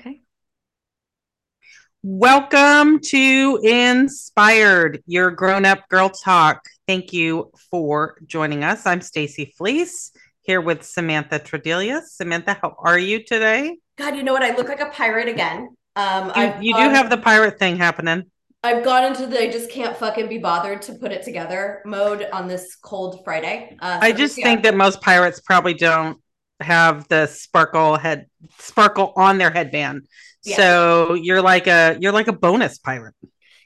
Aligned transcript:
Okay. 0.00 0.22
Welcome 2.02 3.00
to 3.00 3.60
Inspired, 3.62 5.02
your 5.04 5.30
grown 5.30 5.66
up 5.66 5.86
girl 5.90 6.08
talk. 6.08 6.64
Thank 6.88 7.12
you 7.12 7.52
for 7.70 8.16
joining 8.24 8.64
us. 8.64 8.86
I'm 8.86 9.02
Stacy 9.02 9.52
Fleece 9.58 10.12
here 10.40 10.62
with 10.62 10.84
Samantha 10.84 11.38
Tredelia. 11.38 12.00
Samantha, 12.06 12.56
how 12.62 12.76
are 12.78 12.98
you 12.98 13.22
today? 13.22 13.76
God, 13.98 14.16
you 14.16 14.22
know 14.22 14.32
what? 14.32 14.42
I 14.42 14.56
look 14.56 14.68
like 14.68 14.80
a 14.80 14.88
pirate 14.88 15.28
again. 15.28 15.76
Um, 15.96 16.32
you, 16.34 16.70
you 16.70 16.74
do 16.76 16.88
have 16.88 17.10
the 17.10 17.18
pirate 17.18 17.58
thing 17.58 17.76
happening. 17.76 18.24
I've 18.62 18.82
gone 18.82 19.04
into 19.04 19.26
the 19.26 19.38
I 19.38 19.50
just 19.50 19.70
can't 19.70 19.94
fucking 19.94 20.30
be 20.30 20.38
bothered 20.38 20.80
to 20.82 20.94
put 20.94 21.12
it 21.12 21.22
together 21.22 21.82
mode 21.84 22.26
on 22.32 22.48
this 22.48 22.74
cold 22.76 23.22
Friday. 23.22 23.76
Uh, 23.80 24.00
so 24.00 24.06
I 24.06 24.12
just 24.12 24.38
yeah. 24.38 24.44
think 24.44 24.62
that 24.62 24.74
most 24.74 25.02
pirates 25.02 25.40
probably 25.40 25.74
don't 25.74 26.18
have 26.60 27.08
the 27.08 27.26
sparkle 27.26 27.96
head 27.96 28.26
sparkle 28.58 29.12
on 29.16 29.38
their 29.38 29.50
headband. 29.50 30.06
Yeah. 30.44 30.56
So 30.56 31.14
you're 31.14 31.42
like 31.42 31.66
a 31.66 31.96
you're 32.00 32.12
like 32.12 32.28
a 32.28 32.32
bonus 32.32 32.78
pirate. 32.78 33.14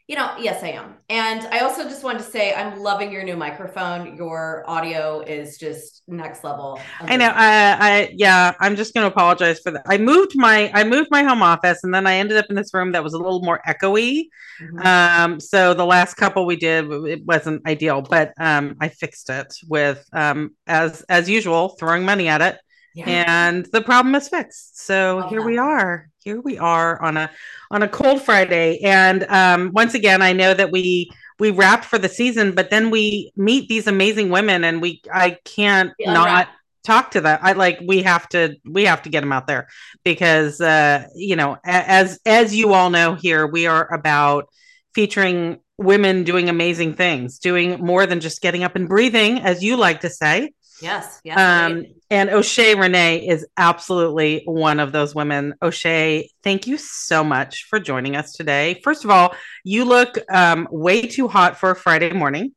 You 0.07 0.17
know, 0.17 0.35
yes, 0.39 0.63
I 0.63 0.69
am. 0.73 0.97
And 1.09 1.47
I 1.51 1.61
also 1.61 1.85
just 1.85 2.05
wanted 2.05 2.19
to 2.19 2.25
say 2.25 2.53
I'm 2.53 2.79
loving 2.79 3.11
your 3.11 3.23
new 3.23 3.37
microphone. 3.37 4.19
Your 4.19 4.63
audio 4.67 5.21
is 5.21 5.57
just 5.57 6.03
next 6.07 6.45
level. 6.45 6.79
I 7.01 7.17
know. 7.17 7.33
I, 7.35 7.77
I 7.81 8.15
yeah, 8.15 8.53
I'm 8.61 8.77
just 8.77 8.93
gonna 8.93 9.07
apologize 9.07 9.61
for 9.61 9.71
that. 9.71 9.83
I 9.87 9.97
moved 9.97 10.33
my 10.35 10.71
I 10.75 10.85
moved 10.85 11.09
my 11.11 11.23
home 11.23 11.41
office 11.41 11.85
and 11.85 11.95
then 11.95 12.07
I 12.07 12.17
ended 12.17 12.37
up 12.37 12.45
in 12.51 12.55
this 12.55 12.75
room 12.75 12.93
that 12.93 13.03
was 13.03 13.15
a 13.15 13.19
little 13.19 13.41
more 13.41 13.63
echoey. 13.67 14.25
Mm-hmm. 14.61 14.87
Um, 14.87 15.41
so 15.41 15.73
the 15.73 15.87
last 15.87 16.15
couple 16.15 16.45
we 16.45 16.57
did 16.57 16.85
it 17.07 17.25
wasn't 17.25 17.67
ideal, 17.67 18.03
but 18.03 18.35
um 18.39 18.77
I 18.83 18.89
fixed 18.91 19.31
it 19.31 19.55
with 19.67 20.07
um 20.13 20.55
as 20.67 21.01
as 21.09 21.31
usual, 21.31 21.71
throwing 21.79 22.05
money 22.05 22.29
at 22.29 22.43
it. 22.43 22.59
Yeah. 22.95 23.25
And 23.49 23.67
the 23.67 23.83
problem 23.83 24.15
is 24.15 24.29
fixed. 24.29 24.81
So 24.81 25.27
here 25.29 25.43
we 25.43 25.59
are. 25.59 26.09
Here 26.23 26.41
we 26.41 26.59
are 26.59 27.01
on 27.03 27.17
a 27.17 27.31
on 27.71 27.83
a 27.83 27.89
cold 27.89 28.23
Friday. 28.23 28.79
And 28.83 29.25
um, 29.25 29.73
once 29.73 29.95
again, 29.95 30.23
I 30.23 30.33
know 30.33 30.55
that 30.55 30.71
we 30.71 31.11
we 31.41 31.51
wrapped 31.51 31.85
for 31.85 31.99
the 31.99 32.09
season, 32.09 32.55
but 32.55 32.71
then 32.71 32.91
we 32.91 33.33
meet 33.37 33.69
these 33.69 33.89
amazing 33.89 34.31
women, 34.31 34.63
and 34.63 34.81
we 34.81 35.03
I 35.13 35.39
can't 35.45 35.93
not 35.99 36.49
talk 36.85 37.11
to 37.13 37.21
them. 37.21 37.39
I 37.43 37.53
like 37.53 37.81
we 37.85 38.03
have 38.03 38.29
to 38.29 38.57
we 38.65 38.85
have 38.85 39.03
to 39.03 39.09
get 39.09 39.21
them 39.23 39.33
out 39.33 39.49
there 39.49 39.67
because 40.05 40.61
uh, 40.61 41.07
you 41.17 41.35
know 41.35 41.57
as 41.65 42.21
as 42.25 42.55
you 42.55 42.75
all 42.75 42.91
know 42.91 43.17
here 43.17 43.47
we 43.47 43.67
are 43.67 43.93
about 43.93 44.49
featuring 44.95 45.59
women 45.79 46.23
doing 46.23 46.49
amazing 46.49 46.95
things, 46.95 47.39
doing 47.39 47.85
more 47.85 48.07
than 48.07 48.21
just 48.21 48.41
getting 48.41 48.63
up 48.63 48.77
and 48.77 48.89
breathing, 48.89 49.41
as 49.41 49.65
you 49.65 49.77
like 49.77 50.03
to 50.03 50.11
say. 50.11 50.53
Yes. 50.81 51.21
Yes. 51.25 51.39
Um, 51.39 51.85
and 52.11 52.31
O'Shea 52.31 52.75
René 52.75 53.29
is 53.29 53.47
absolutely 53.57 54.43
one 54.45 54.81
of 54.81 54.93
those 54.93 55.15
women. 55.15 55.55
O'Shea, 55.63 56.29
thank 56.43 56.67
you 56.67 56.79
so 56.79 57.23
much 57.23 57.67
for 57.69 57.79
joining 57.79 58.17
us 58.17 58.33
today. 58.33 58.81
First 58.83 59.05
of 59.05 59.11
all, 59.11 59.35
you 59.63 59.85
look 59.85 60.19
um, 60.33 60.69
way 60.71 61.03
too 61.03 61.29
hot 61.29 61.59
for 61.59 61.71
a 61.71 61.77
Friday 61.77 62.13
morning. 62.13 62.53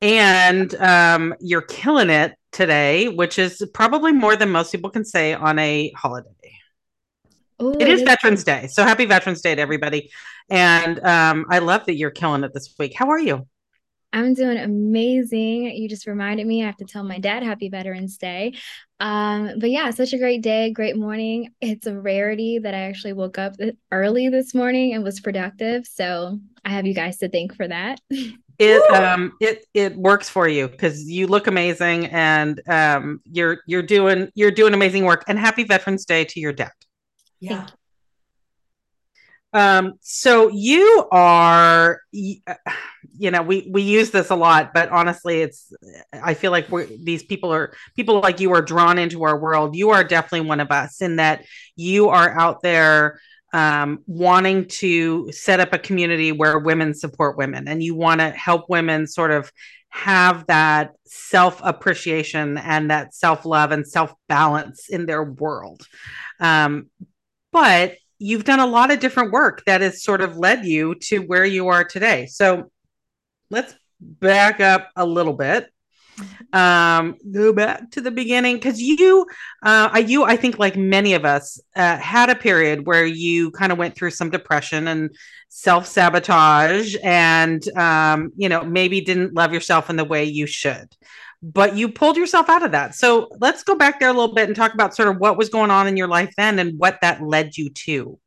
And 0.00 0.74
um, 0.74 1.34
you're 1.40 1.62
killing 1.62 2.10
it 2.10 2.34
today, 2.52 3.08
which 3.08 3.38
is 3.38 3.62
probably 3.72 4.12
more 4.12 4.36
than 4.36 4.50
most 4.50 4.70
people 4.70 4.90
can 4.90 5.04
say 5.04 5.32
on 5.32 5.58
a 5.58 5.90
holiday. 5.96 6.28
Ooh, 7.62 7.72
it 7.78 7.88
is 7.88 8.02
Veterans 8.02 8.44
Day. 8.44 8.66
So 8.66 8.82
happy 8.82 9.06
Veterans 9.06 9.40
Day 9.40 9.54
to 9.54 9.62
everybody. 9.62 10.10
And 10.50 10.98
um, 11.00 11.46
I 11.48 11.60
love 11.60 11.86
that 11.86 11.96
you're 11.96 12.10
killing 12.10 12.44
it 12.44 12.52
this 12.52 12.74
week. 12.78 12.94
How 12.94 13.10
are 13.10 13.18
you? 13.18 13.46
I'm 14.14 14.32
doing 14.32 14.58
amazing. 14.58 15.64
You 15.74 15.88
just 15.88 16.06
reminded 16.06 16.46
me 16.46 16.62
I 16.62 16.66
have 16.66 16.76
to 16.76 16.84
tell 16.84 17.02
my 17.02 17.18
dad 17.18 17.42
happy 17.42 17.68
Veterans 17.68 18.16
Day. 18.16 18.54
Um, 19.00 19.58
but 19.58 19.70
yeah, 19.70 19.90
such 19.90 20.12
a 20.12 20.18
great 20.18 20.40
day, 20.40 20.70
great 20.70 20.96
morning. 20.96 21.52
It's 21.60 21.88
a 21.88 21.98
rarity 21.98 22.60
that 22.60 22.74
I 22.74 22.82
actually 22.82 23.14
woke 23.14 23.38
up 23.38 23.54
early 23.90 24.28
this 24.28 24.54
morning 24.54 24.94
and 24.94 25.02
was 25.02 25.18
productive. 25.18 25.84
So 25.86 26.38
I 26.64 26.70
have 26.70 26.86
you 26.86 26.94
guys 26.94 27.18
to 27.18 27.28
thank 27.28 27.56
for 27.56 27.66
that. 27.68 28.00
It 28.60 28.88
um 28.94 29.32
it 29.40 29.66
it 29.74 29.96
works 29.96 30.28
for 30.28 30.46
you 30.46 30.68
because 30.68 31.10
you 31.10 31.26
look 31.26 31.48
amazing 31.48 32.06
and 32.06 32.60
um 32.68 33.20
you're 33.24 33.58
you're 33.66 33.82
doing 33.82 34.30
you're 34.36 34.52
doing 34.52 34.74
amazing 34.74 35.04
work 35.04 35.24
and 35.26 35.36
happy 35.36 35.64
Veterans 35.64 36.04
Day 36.04 36.24
to 36.26 36.38
your 36.38 36.52
dad. 36.52 36.70
Yeah. 37.40 37.66
Um, 39.54 39.94
so 40.00 40.48
you 40.48 41.06
are, 41.12 42.00
you 42.10 42.40
know, 43.18 43.42
we 43.42 43.68
we 43.70 43.82
use 43.82 44.10
this 44.10 44.30
a 44.30 44.34
lot, 44.34 44.74
but 44.74 44.88
honestly, 44.90 45.42
it's. 45.42 45.72
I 46.12 46.34
feel 46.34 46.50
like 46.50 46.68
we're 46.68 46.86
these 46.86 47.22
people 47.22 47.52
are 47.52 47.72
people 47.94 48.20
like 48.20 48.40
you 48.40 48.52
are 48.52 48.62
drawn 48.62 48.98
into 48.98 49.22
our 49.22 49.38
world. 49.38 49.76
You 49.76 49.90
are 49.90 50.02
definitely 50.02 50.48
one 50.48 50.58
of 50.58 50.72
us 50.72 51.00
in 51.00 51.16
that 51.16 51.44
you 51.76 52.08
are 52.08 52.36
out 52.36 52.62
there 52.62 53.20
um, 53.52 54.00
wanting 54.08 54.66
to 54.66 55.30
set 55.30 55.60
up 55.60 55.72
a 55.72 55.78
community 55.78 56.32
where 56.32 56.58
women 56.58 56.92
support 56.92 57.38
women, 57.38 57.68
and 57.68 57.80
you 57.80 57.94
want 57.94 58.20
to 58.20 58.30
help 58.30 58.68
women 58.68 59.06
sort 59.06 59.30
of 59.30 59.52
have 59.90 60.44
that 60.48 60.94
self 61.04 61.60
appreciation 61.62 62.58
and 62.58 62.90
that 62.90 63.14
self 63.14 63.46
love 63.46 63.70
and 63.70 63.86
self 63.86 64.12
balance 64.28 64.88
in 64.88 65.06
their 65.06 65.22
world. 65.22 65.86
Um, 66.40 66.90
but 67.52 67.94
you've 68.24 68.44
done 68.44 68.60
a 68.60 68.66
lot 68.66 68.90
of 68.90 69.00
different 69.00 69.32
work 69.32 69.62
that 69.66 69.82
has 69.82 70.02
sort 70.02 70.22
of 70.22 70.38
led 70.38 70.64
you 70.64 70.94
to 70.94 71.18
where 71.18 71.44
you 71.44 71.68
are 71.68 71.84
today. 71.84 72.24
So 72.24 72.70
let's 73.50 73.74
back 74.00 74.60
up 74.60 74.88
a 74.96 75.04
little 75.04 75.34
bit. 75.34 75.70
Um, 76.52 77.16
go 77.30 77.52
back 77.52 77.90
to 77.90 78.00
the 78.00 78.10
beginning 78.10 78.56
because 78.56 78.80
you, 78.80 79.26
uh, 79.62 80.02
you, 80.06 80.24
I 80.24 80.36
think, 80.36 80.58
like 80.58 80.76
many 80.76 81.12
of 81.12 81.26
us, 81.26 81.60
uh, 81.76 81.98
had 81.98 82.30
a 82.30 82.36
period 82.36 82.86
where 82.86 83.04
you 83.04 83.50
kind 83.50 83.72
of 83.72 83.78
went 83.78 83.94
through 83.94 84.12
some 84.12 84.30
depression 84.30 84.88
and 84.88 85.10
self 85.48 85.86
sabotage, 85.86 86.94
and 87.02 87.66
um, 87.76 88.30
you 88.36 88.48
know, 88.48 88.62
maybe 88.62 89.00
didn't 89.00 89.34
love 89.34 89.52
yourself 89.52 89.90
in 89.90 89.96
the 89.96 90.04
way 90.04 90.24
you 90.24 90.46
should 90.46 90.88
but 91.52 91.76
you 91.76 91.90
pulled 91.90 92.16
yourself 92.16 92.48
out 92.48 92.62
of 92.62 92.72
that. 92.72 92.94
So 92.94 93.28
let's 93.38 93.62
go 93.62 93.74
back 93.74 94.00
there 94.00 94.08
a 94.08 94.12
little 94.12 94.34
bit 94.34 94.48
and 94.48 94.56
talk 94.56 94.72
about 94.72 94.94
sort 94.94 95.08
of 95.08 95.18
what 95.18 95.36
was 95.36 95.50
going 95.50 95.70
on 95.70 95.86
in 95.86 95.96
your 95.96 96.08
life 96.08 96.32
then 96.36 96.58
and 96.58 96.78
what 96.78 96.98
that 97.02 97.22
led 97.22 97.56
you 97.56 97.70
to. 97.70 98.18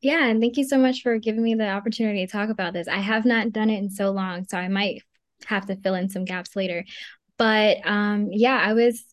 Yeah, 0.00 0.26
and 0.26 0.40
thank 0.40 0.56
you 0.56 0.64
so 0.64 0.76
much 0.76 1.02
for 1.02 1.18
giving 1.18 1.42
me 1.42 1.54
the 1.54 1.68
opportunity 1.68 2.26
to 2.26 2.30
talk 2.30 2.48
about 2.48 2.72
this. 2.72 2.88
I 2.88 2.98
have 2.98 3.24
not 3.24 3.52
done 3.52 3.70
it 3.70 3.78
in 3.78 3.90
so 3.90 4.10
long, 4.10 4.44
so 4.48 4.58
I 4.58 4.68
might 4.68 5.02
have 5.46 5.66
to 5.66 5.76
fill 5.76 5.94
in 5.94 6.08
some 6.08 6.24
gaps 6.24 6.56
later. 6.56 6.84
But 7.38 7.78
um 7.86 8.28
yeah, 8.32 8.60
I 8.62 8.72
was 8.72 9.04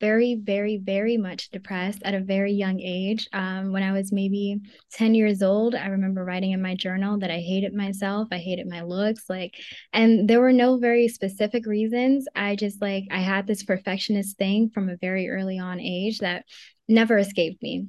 very, 0.00 0.36
very, 0.36 0.78
very 0.78 1.16
much 1.16 1.50
depressed 1.50 2.02
at 2.04 2.14
a 2.14 2.20
very 2.20 2.52
young 2.52 2.80
age. 2.80 3.28
Um, 3.32 3.72
when 3.72 3.82
I 3.82 3.92
was 3.92 4.12
maybe 4.12 4.60
10 4.92 5.14
years 5.14 5.42
old, 5.42 5.74
I 5.74 5.86
remember 5.86 6.24
writing 6.24 6.52
in 6.52 6.62
my 6.62 6.74
journal 6.74 7.18
that 7.18 7.30
I 7.30 7.38
hated 7.38 7.74
myself, 7.74 8.28
I 8.30 8.38
hated 8.38 8.68
my 8.68 8.82
looks, 8.82 9.28
like, 9.28 9.54
and 9.92 10.28
there 10.28 10.40
were 10.40 10.52
no 10.52 10.78
very 10.78 11.08
specific 11.08 11.66
reasons. 11.66 12.26
I 12.34 12.56
just 12.56 12.80
like, 12.80 13.04
I 13.10 13.20
had 13.20 13.46
this 13.46 13.64
perfectionist 13.64 14.36
thing 14.36 14.70
from 14.70 14.88
a 14.88 14.96
very 14.96 15.28
early 15.28 15.58
on 15.58 15.80
age 15.80 16.18
that 16.18 16.44
never 16.88 17.18
escaped 17.18 17.62
me. 17.62 17.88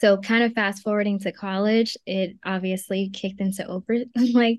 So, 0.00 0.16
kind 0.16 0.42
of 0.42 0.52
fast 0.52 0.82
forwarding 0.82 1.20
to 1.20 1.30
college, 1.30 1.96
it 2.06 2.36
obviously 2.44 3.10
kicked 3.10 3.40
into 3.40 3.64
over 3.66 3.98
like 4.32 4.58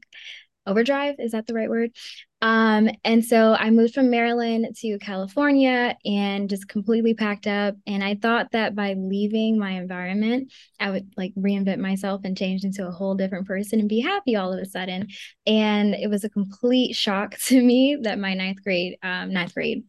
overdrive. 0.66 1.16
Is 1.19 1.31
that 1.31 1.47
the 1.47 1.53
right 1.53 1.69
word? 1.69 1.91
Um, 2.41 2.90
and 3.06 3.24
so 3.24 3.53
I 3.53 3.69
moved 3.69 3.94
from 3.94 4.09
Maryland 4.09 4.75
to 4.79 5.00
California 5.00 5.96
and 6.03 6.50
just 6.50 6.68
completely 6.68 7.13
packed 7.13 7.47
up. 7.47 7.75
And 7.88 8.03
I 8.03 8.16
thought 8.16 8.51
that 8.51 8.75
by 8.75 8.96
leaving 8.97 9.57
my 9.57 9.72
environment, 9.72 10.51
I 10.78 10.91
would 10.91 11.13
like 11.16 11.34
reinvent 11.35 11.78
myself 11.78 12.22
and 12.25 12.38
change 12.38 12.66
into 12.66 12.85
a 12.85 12.91
whole 12.91 13.16
different 13.16 13.47
person 13.47 13.79
and 13.79 13.88
be 13.88 14.01
happy 14.01 14.35
all 14.35 14.51
of 14.51 14.59
a 14.59 14.66
sudden. 14.66 15.07
And 15.47 15.96
it 15.96 16.09
was 16.09 16.25
a 16.25 16.29
complete 16.29 16.97
shock 16.97 17.38
to 17.45 17.62
me 17.62 17.97
that 18.01 18.19
my 18.19 18.34
ninth 18.34 18.62
grade, 18.62 18.97
um, 19.01 19.31
ninth 19.31 19.53
grade 19.53 19.85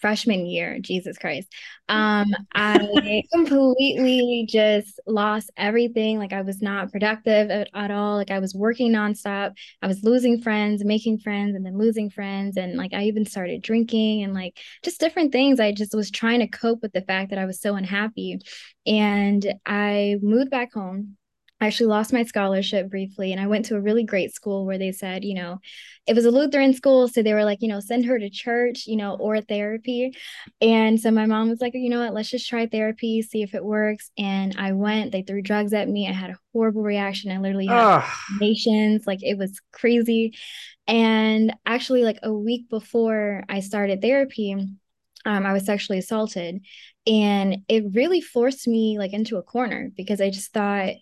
freshman 0.00 0.46
year, 0.46 0.78
Jesus 0.80 1.18
Christ, 1.18 1.52
um, 1.88 2.26
I 2.54 3.22
completely 3.32 4.46
just 4.48 5.00
lost 5.06 5.50
everything. 5.56 6.18
Like 6.18 6.32
I 6.32 6.42
was 6.42 6.60
not 6.60 6.92
productive 6.92 7.50
at, 7.50 7.68
at, 7.74 7.90
all. 7.90 8.16
Like 8.16 8.30
I 8.30 8.38
was 8.38 8.54
working 8.54 8.92
nonstop. 8.92 9.52
I 9.80 9.86
was 9.86 10.04
losing 10.04 10.40
friends, 10.40 10.84
making 10.84 11.18
friends, 11.18 11.54
and 11.54 11.64
then 11.64 11.78
losing 11.78 12.10
friends. 12.10 12.56
And 12.56 12.76
like 12.76 12.92
I 12.92 13.04
even 13.04 13.24
started 13.24 13.62
drinking 13.62 14.22
and 14.22 14.34
like 14.34 14.58
just 14.82 15.00
different 15.00 15.32
things. 15.32 15.60
I 15.60 15.72
just 15.72 15.94
was 15.94 16.10
trying 16.10 16.40
to 16.40 16.48
cope 16.48 16.82
with 16.82 16.92
the 16.92 17.02
fact 17.02 17.30
that 17.30 17.38
I 17.38 17.46
was 17.46 17.60
so 17.60 17.74
unhappy. 17.74 18.38
And 18.86 19.54
I 19.64 20.16
moved 20.22 20.50
back 20.50 20.74
home 20.74 21.16
I 21.60 21.66
actually 21.66 21.86
lost 21.86 22.12
my 22.12 22.22
scholarship 22.22 22.88
briefly 22.88 23.32
and 23.32 23.40
I 23.40 23.48
went 23.48 23.64
to 23.66 23.76
a 23.76 23.80
really 23.80 24.04
great 24.04 24.32
school 24.32 24.64
where 24.64 24.78
they 24.78 24.92
said, 24.92 25.24
you 25.24 25.34
know, 25.34 25.58
it 26.06 26.14
was 26.14 26.24
a 26.24 26.30
Lutheran 26.30 26.72
school. 26.72 27.08
So 27.08 27.22
they 27.22 27.34
were 27.34 27.44
like, 27.44 27.58
you 27.62 27.68
know, 27.68 27.80
send 27.80 28.06
her 28.06 28.18
to 28.18 28.30
church, 28.30 28.86
you 28.86 28.96
know, 28.96 29.16
or 29.16 29.40
therapy. 29.40 30.14
And 30.60 31.00
so 31.00 31.10
my 31.10 31.26
mom 31.26 31.48
was 31.48 31.60
like, 31.60 31.74
you 31.74 31.90
know 31.90 32.00
what, 32.00 32.14
let's 32.14 32.30
just 32.30 32.48
try 32.48 32.66
therapy, 32.66 33.22
see 33.22 33.42
if 33.42 33.54
it 33.54 33.64
works. 33.64 34.10
And 34.16 34.54
I 34.56 34.72
went, 34.72 35.10
they 35.10 35.22
threw 35.22 35.42
drugs 35.42 35.72
at 35.72 35.88
me. 35.88 36.08
I 36.08 36.12
had 36.12 36.30
a 36.30 36.38
horrible 36.52 36.82
reaction. 36.82 37.32
I 37.32 37.38
literally 37.38 37.66
had 37.66 37.90
nations, 38.40 39.06
like 39.06 39.22
it 39.22 39.36
was 39.36 39.60
crazy. 39.72 40.34
And 40.86 41.54
actually, 41.66 42.04
like 42.04 42.18
a 42.22 42.32
week 42.32 42.68
before 42.70 43.44
I 43.48 43.60
started 43.60 44.00
therapy, 44.00 44.52
um, 45.24 45.46
I 45.46 45.52
was 45.52 45.66
sexually 45.66 45.98
assaulted. 45.98 46.60
And 47.06 47.58
it 47.68 47.84
really 47.92 48.20
forced 48.20 48.68
me 48.68 48.98
like 48.98 49.12
into 49.12 49.36
a 49.36 49.42
corner 49.42 49.90
because 49.96 50.20
I 50.20 50.30
just 50.30 50.52
thought 50.52 50.94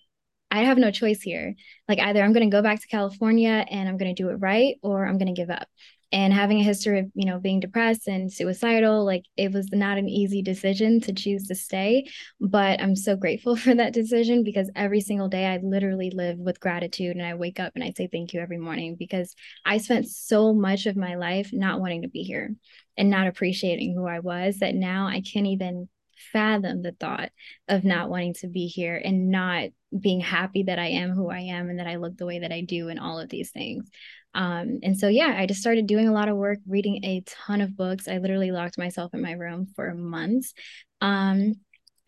I 0.51 0.65
have 0.65 0.79
no 0.79 0.91
choice 0.91 1.21
here. 1.21 1.55
Like 1.89 1.99
either 1.99 2.23
I'm 2.23 2.33
going 2.33 2.49
to 2.49 2.57
go 2.57 2.63
back 2.63 2.81
to 2.81 2.89
California 2.89 3.65
and 3.69 3.89
I'm 3.89 3.99
going 3.99 4.15
to 4.15 4.23
do 4.23 4.31
it 4.31 4.37
right 4.37 4.77
or 4.83 5.07
I'm 5.07 5.19
going 5.19 5.35
to 5.35 5.41
give 5.41 5.51
up 5.51 5.69
and 6.13 6.33
having 6.33 6.61
a 6.61 6.65
history 6.65 7.01
of 7.01 7.07
you 7.15 7.27
know 7.27 7.39
being 7.39 7.61
depressed 7.61 8.07
and 8.07 8.33
suicidal 8.33 9.05
like 9.05 9.25
it 9.37 9.53
was 9.53 9.69
not 9.73 9.99
an 9.99 10.09
easy 10.09 10.41
decision 10.41 11.01
to 11.01 11.13
choose 11.13 11.47
to 11.47 11.55
stay 11.55 12.09
but 12.41 12.81
i'm 12.81 12.95
so 12.95 13.17
grateful 13.17 13.57
for 13.65 13.75
that 13.75 13.93
decision 13.93 14.45
because 14.45 14.71
every 14.77 15.01
single 15.01 15.29
day 15.29 15.47
i 15.47 15.59
literally 15.63 16.11
live 16.11 16.39
with 16.39 16.61
gratitude 16.61 17.17
and 17.17 17.27
i 17.27 17.35
wake 17.35 17.59
up 17.59 17.73
and 17.75 17.83
i 17.83 17.93
say 17.97 18.09
thank 18.11 18.33
you 18.33 18.41
every 18.41 18.59
morning 18.59 18.97
because 18.97 19.35
i 19.65 19.79
spent 19.79 20.07
so 20.07 20.53
much 20.55 20.87
of 20.87 20.97
my 20.97 21.17
life 21.17 21.51
not 21.53 21.81
wanting 21.81 22.03
to 22.03 22.09
be 22.09 22.23
here 22.23 22.55
and 22.97 23.11
not 23.11 23.27
appreciating 23.27 23.95
who 23.95 24.07
i 24.07 24.21
was 24.21 24.59
that 24.59 24.75
now 24.75 25.07
i 25.09 25.21
can't 25.21 25.47
even 25.47 25.89
fathom 26.33 26.83
the 26.83 26.93
thought 26.93 27.31
of 27.69 27.85
not 27.85 28.11
wanting 28.11 28.35
to 28.35 28.49
be 28.49 28.67
here 28.67 29.01
and 29.03 29.31
not 29.31 29.69
being 29.99 30.21
happy 30.21 30.65
that 30.65 30.79
I 30.79 30.89
am 30.89 31.11
who 31.11 31.31
I 31.31 31.41
am 31.41 31.71
and 31.71 31.79
that 31.79 31.87
I 31.87 31.97
look 31.97 32.17
the 32.17 32.27
way 32.27 32.41
that 32.41 32.53
I 32.53 32.63
do 32.63 32.89
and 32.89 32.99
all 32.99 33.19
of 33.19 33.29
these 33.29 33.51
things. 33.51 33.89
Um, 34.35 34.81
and 34.83 34.99
so, 34.99 35.09
yeah, 35.09 35.35
I 35.37 35.47
just 35.47 35.61
started 35.61 35.87
doing 35.87 36.09
a 36.09 36.13
lot 36.13 36.29
of 36.29 36.37
work, 36.37 36.59
reading 36.69 37.03
a 37.05 37.23
ton 37.27 37.61
of 37.61 37.77
books. 37.77 38.07
I 38.09 38.19
literally 38.19 38.51
locked 38.51 38.77
myself 38.77 39.15
in 39.15 39.23
my 39.23 39.33
room 39.33 39.69
for 39.75 39.95
months, 39.95 40.53
um, 41.01 41.55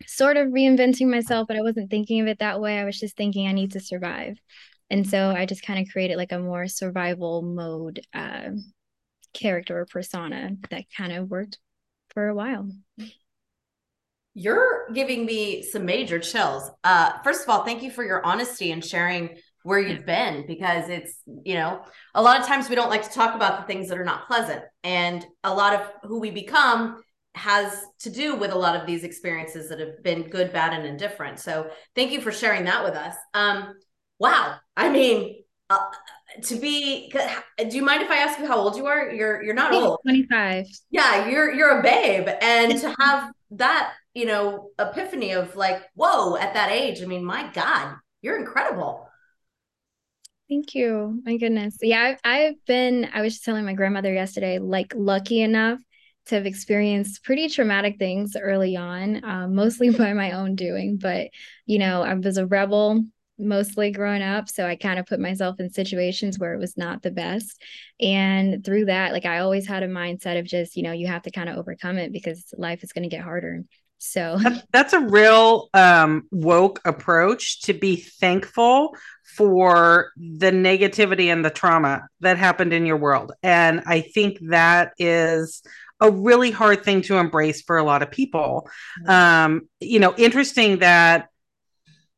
sort 0.05 0.37
of 0.37 0.49
reinventing 0.49 1.09
myself, 1.09 1.47
but 1.47 1.57
I 1.57 1.61
wasn't 1.61 1.89
thinking 1.89 2.21
of 2.21 2.27
it 2.27 2.39
that 2.39 2.61
way. 2.61 2.77
I 2.77 2.85
was 2.85 2.99
just 2.99 3.17
thinking 3.17 3.47
I 3.47 3.53
need 3.53 3.71
to 3.71 3.79
survive. 3.79 4.37
And 4.91 5.07
so 5.07 5.31
I 5.31 5.45
just 5.45 5.63
kind 5.63 5.79
of 5.79 5.91
created 5.91 6.17
like 6.17 6.31
a 6.31 6.39
more 6.39 6.67
survival 6.67 7.41
mode 7.41 8.01
uh, 8.13 8.49
character 9.33 9.79
or 9.79 9.85
persona 9.85 10.51
that 10.69 10.85
kind 10.95 11.13
of 11.13 11.29
worked 11.29 11.57
for 12.09 12.27
a 12.27 12.35
while. 12.35 12.69
You're 14.33 14.87
giving 14.93 15.25
me 15.25 15.63
some 15.63 15.85
major 15.85 16.19
chills. 16.19 16.69
Uh, 16.83 17.21
first 17.23 17.43
of 17.43 17.49
all, 17.49 17.63
thank 17.63 17.83
you 17.83 17.91
for 17.91 18.03
your 18.03 18.25
honesty 18.25 18.71
and 18.71 18.83
sharing 18.83 19.37
where 19.63 19.79
you've 19.79 20.05
been 20.05 20.45
because 20.47 20.89
it's 20.89 21.21
you 21.43 21.53
know 21.53 21.81
a 22.15 22.21
lot 22.21 22.39
of 22.39 22.45
times 22.45 22.69
we 22.69 22.75
don't 22.75 22.89
like 22.89 23.03
to 23.03 23.13
talk 23.13 23.35
about 23.35 23.59
the 23.59 23.71
things 23.71 23.89
that 23.89 23.97
are 23.97 24.05
not 24.05 24.25
pleasant 24.27 24.63
and 24.83 25.25
a 25.43 25.53
lot 25.53 25.73
of 25.73 25.91
who 26.03 26.19
we 26.19 26.31
become 26.31 27.03
has 27.35 27.85
to 27.99 28.09
do 28.09 28.35
with 28.35 28.51
a 28.51 28.57
lot 28.57 28.75
of 28.75 28.87
these 28.87 29.03
experiences 29.03 29.69
that 29.69 29.79
have 29.79 30.01
been 30.01 30.29
good 30.29 30.53
bad 30.53 30.73
and 30.73 30.85
indifferent 30.85 31.39
so 31.39 31.69
thank 31.93 32.11
you 32.11 32.21
for 32.21 32.31
sharing 32.31 32.63
that 32.65 32.83
with 32.83 32.95
us 32.95 33.15
um 33.33 33.73
wow 34.17 34.55
i 34.77 34.89
mean 34.89 35.43
uh, 35.69 35.85
to 36.43 36.55
be 36.55 37.11
do 37.69 37.75
you 37.75 37.83
mind 37.83 38.01
if 38.01 38.09
i 38.11 38.17
ask 38.17 38.39
you 38.39 38.45
how 38.45 38.57
old 38.57 38.75
you 38.75 38.85
are 38.85 39.11
you're 39.11 39.41
you're 39.43 39.53
not 39.53 39.73
old 39.73 39.99
25 40.03 40.65
yeah 40.89 41.27
you're 41.27 41.53
you're 41.53 41.79
a 41.79 41.83
babe 41.83 42.27
and 42.41 42.79
to 42.79 42.93
have 42.99 43.31
that 43.51 43.93
you 44.13 44.25
know 44.25 44.69
epiphany 44.79 45.31
of 45.31 45.55
like 45.55 45.81
whoa 45.95 46.37
at 46.37 46.53
that 46.53 46.71
age 46.71 47.01
i 47.01 47.05
mean 47.05 47.23
my 47.23 47.49
god 47.53 47.95
you're 48.21 48.37
incredible 48.37 49.05
Thank 50.49 50.73
you. 50.73 51.21
My 51.25 51.37
goodness. 51.37 51.77
Yeah, 51.79 52.01
I've, 52.01 52.19
I've 52.23 52.65
been, 52.65 53.07
I 53.13 53.21
was 53.21 53.33
just 53.33 53.45
telling 53.45 53.65
my 53.65 53.73
grandmother 53.73 54.11
yesterday, 54.11 54.57
like 54.57 54.93
lucky 54.95 55.41
enough 55.41 55.79
to 56.25 56.35
have 56.35 56.47
experienced 56.47 57.23
pretty 57.23 57.49
traumatic 57.49 57.99
things 57.99 58.35
early 58.35 58.75
on, 58.75 59.23
um, 59.23 59.53
mostly 59.53 59.89
by 59.97 60.13
my 60.13 60.31
own 60.31 60.55
doing. 60.55 60.97
But, 60.97 61.27
you 61.67 61.77
know, 61.77 62.01
I 62.01 62.15
was 62.15 62.37
a 62.37 62.47
rebel 62.47 63.03
mostly 63.39 63.91
growing 63.91 64.21
up. 64.21 64.49
So 64.49 64.65
I 64.65 64.75
kind 64.75 64.99
of 64.99 65.05
put 65.05 65.19
myself 65.19 65.59
in 65.59 65.69
situations 65.69 66.37
where 66.37 66.53
it 66.53 66.59
was 66.59 66.77
not 66.77 67.01
the 67.01 67.11
best. 67.11 67.61
And 67.99 68.63
through 68.63 68.85
that, 68.85 69.13
like 69.13 69.25
I 69.25 69.39
always 69.39 69.67
had 69.67 69.83
a 69.83 69.87
mindset 69.87 70.37
of 70.39 70.45
just, 70.45 70.75
you 70.75 70.83
know, 70.83 70.91
you 70.91 71.07
have 71.07 71.23
to 71.23 71.31
kind 71.31 71.49
of 71.49 71.57
overcome 71.57 71.97
it 71.97 72.11
because 72.11 72.53
life 72.57 72.83
is 72.83 72.91
going 72.91 73.09
to 73.09 73.15
get 73.15 73.23
harder. 73.23 73.63
So 73.99 74.37
that's, 74.41 74.61
that's 74.71 74.93
a 74.93 74.99
real 74.99 75.69
um, 75.73 76.27
woke 76.31 76.81
approach 76.85 77.61
to 77.63 77.73
be 77.73 77.97
thankful 77.97 78.95
for 79.35 80.11
the 80.17 80.51
negativity 80.51 81.31
and 81.31 81.45
the 81.45 81.49
trauma 81.49 82.07
that 82.21 82.37
happened 82.37 82.73
in 82.73 82.85
your 82.85 82.97
world. 82.97 83.33
And 83.43 83.83
I 83.85 84.01
think 84.01 84.39
that 84.49 84.93
is 84.97 85.61
a 86.01 86.09
really 86.09 86.49
hard 86.49 86.83
thing 86.83 87.01
to 87.03 87.17
embrace 87.17 87.61
for 87.61 87.77
a 87.77 87.83
lot 87.83 88.01
of 88.01 88.09
people. 88.09 88.69
Mm-hmm. 89.01 89.11
Um, 89.11 89.69
you 89.79 89.99
know, 89.99 90.13
interesting 90.17 90.79
that 90.79 91.29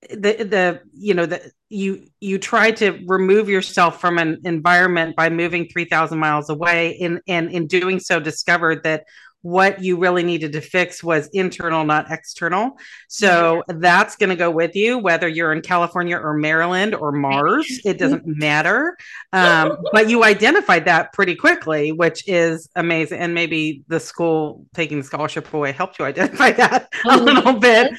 the 0.10 0.34
the 0.44 0.82
you 0.94 1.14
know 1.14 1.26
that 1.26 1.44
you 1.70 2.08
you 2.20 2.38
try 2.38 2.72
to 2.72 3.00
remove 3.06 3.50
yourself 3.50 4.02
from 4.02 4.18
an 4.18 4.42
environment 4.46 5.16
by 5.16 5.30
moving 5.30 5.68
3000 5.68 6.18
miles 6.18 6.50
away 6.50 6.98
and 7.00 7.22
and 7.28 7.52
in 7.52 7.68
doing 7.68 8.00
so 8.00 8.20
discovered 8.20 8.84
that 8.84 9.06
what 9.42 9.82
you 9.82 9.98
really 9.98 10.24
needed 10.24 10.54
to 10.54 10.62
fix 10.62 11.04
was 11.04 11.28
internal, 11.34 11.84
not 11.84 12.12
external. 12.12 12.78
So 13.08 13.64
that's 13.68 14.16
going 14.16 14.30
to 14.30 14.36
go 14.36 14.52
with 14.52 14.76
you, 14.76 15.00
whether 15.00 15.28
you're 15.28 15.52
in 15.52 15.62
California 15.62 16.18
or 16.18 16.34
Maryland 16.34 16.94
or 16.94 17.12
Mars, 17.12 17.82
it 17.86 17.98
doesn't 17.98 18.26
matter. 18.26 18.96
Um, 19.34 19.78
but 19.94 20.10
you 20.10 20.24
identified 20.24 20.86
that 20.86 21.14
pretty 21.14 21.36
quickly, 21.36 21.92
which 21.92 22.28
is 22.28 22.70
amazing. 22.76 23.20
And 23.20 23.34
maybe 23.34 23.84
the 23.88 24.00
school 24.00 24.66
taking 24.76 25.00
the 25.00 25.04
scholarship 25.04 25.52
away 25.54 25.72
helped 25.72 25.98
you 25.98 26.06
identify 26.06 26.52
that 26.52 26.84
a 27.06 27.14
oh, 27.14 27.18
little 27.18 27.54
bit. 27.54 27.94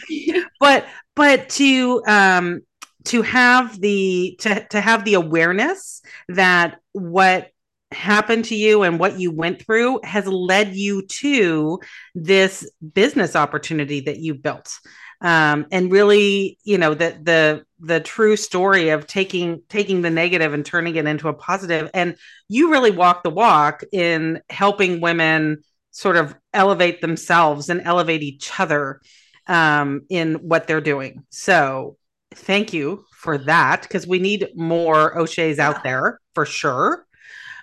But, 0.61 0.87
but 1.15 1.49
to, 1.51 2.03
um, 2.07 2.63
to 3.05 3.23
have 3.23 3.81
the 3.81 4.37
to, 4.41 4.67
to 4.69 4.81
have 4.81 5.05
the 5.05 5.15
awareness 5.15 6.03
that 6.29 6.79
what 6.93 7.49
happened 7.93 8.47
to 8.47 8.55
you 8.55 8.83
and 8.83 8.99
what 8.99 9.19
you 9.19 9.31
went 9.31 9.65
through 9.65 10.01
has 10.03 10.27
led 10.27 10.75
you 10.75 11.07
to 11.07 11.81
this 12.15 12.71
business 12.95 13.37
opportunity 13.37 14.01
that 14.01 14.19
you 14.19 14.35
built. 14.35 14.79
Um, 15.21 15.67
and 15.71 15.93
really 15.93 16.59
you 16.65 16.79
know 16.79 16.95
the 16.95 17.17
the 17.23 17.65
the 17.79 18.01
true 18.01 18.37
story 18.37 18.89
of 18.89 19.07
taking 19.07 19.63
taking 19.69 20.03
the 20.03 20.11
negative 20.11 20.53
and 20.53 20.67
turning 20.67 20.97
it 20.97 21.07
into 21.07 21.29
a 21.29 21.35
positive. 21.35 21.91
And 21.95 22.17
you 22.49 22.73
really 22.73 22.91
walk 22.91 23.23
the 23.23 23.31
walk 23.31 23.85
in 23.93 24.41
helping 24.51 25.01
women 25.01 25.63
sort 25.93 26.17
of 26.17 26.35
elevate 26.53 27.01
themselves 27.01 27.69
and 27.69 27.83
elevate 27.85 28.23
each 28.23 28.59
other 28.59 29.01
um, 29.47 30.03
in 30.09 30.35
what 30.37 30.67
they're 30.67 30.81
doing 30.81 31.25
so 31.31 31.97
thank 32.35 32.73
you 32.73 33.05
for 33.13 33.39
that 33.39 33.83
because 33.83 34.07
we 34.07 34.19
need 34.19 34.49
more 34.55 35.17
O'Shea's 35.19 35.59
out 35.59 35.83
there 35.83 36.21
for 36.35 36.47
sure 36.47 37.07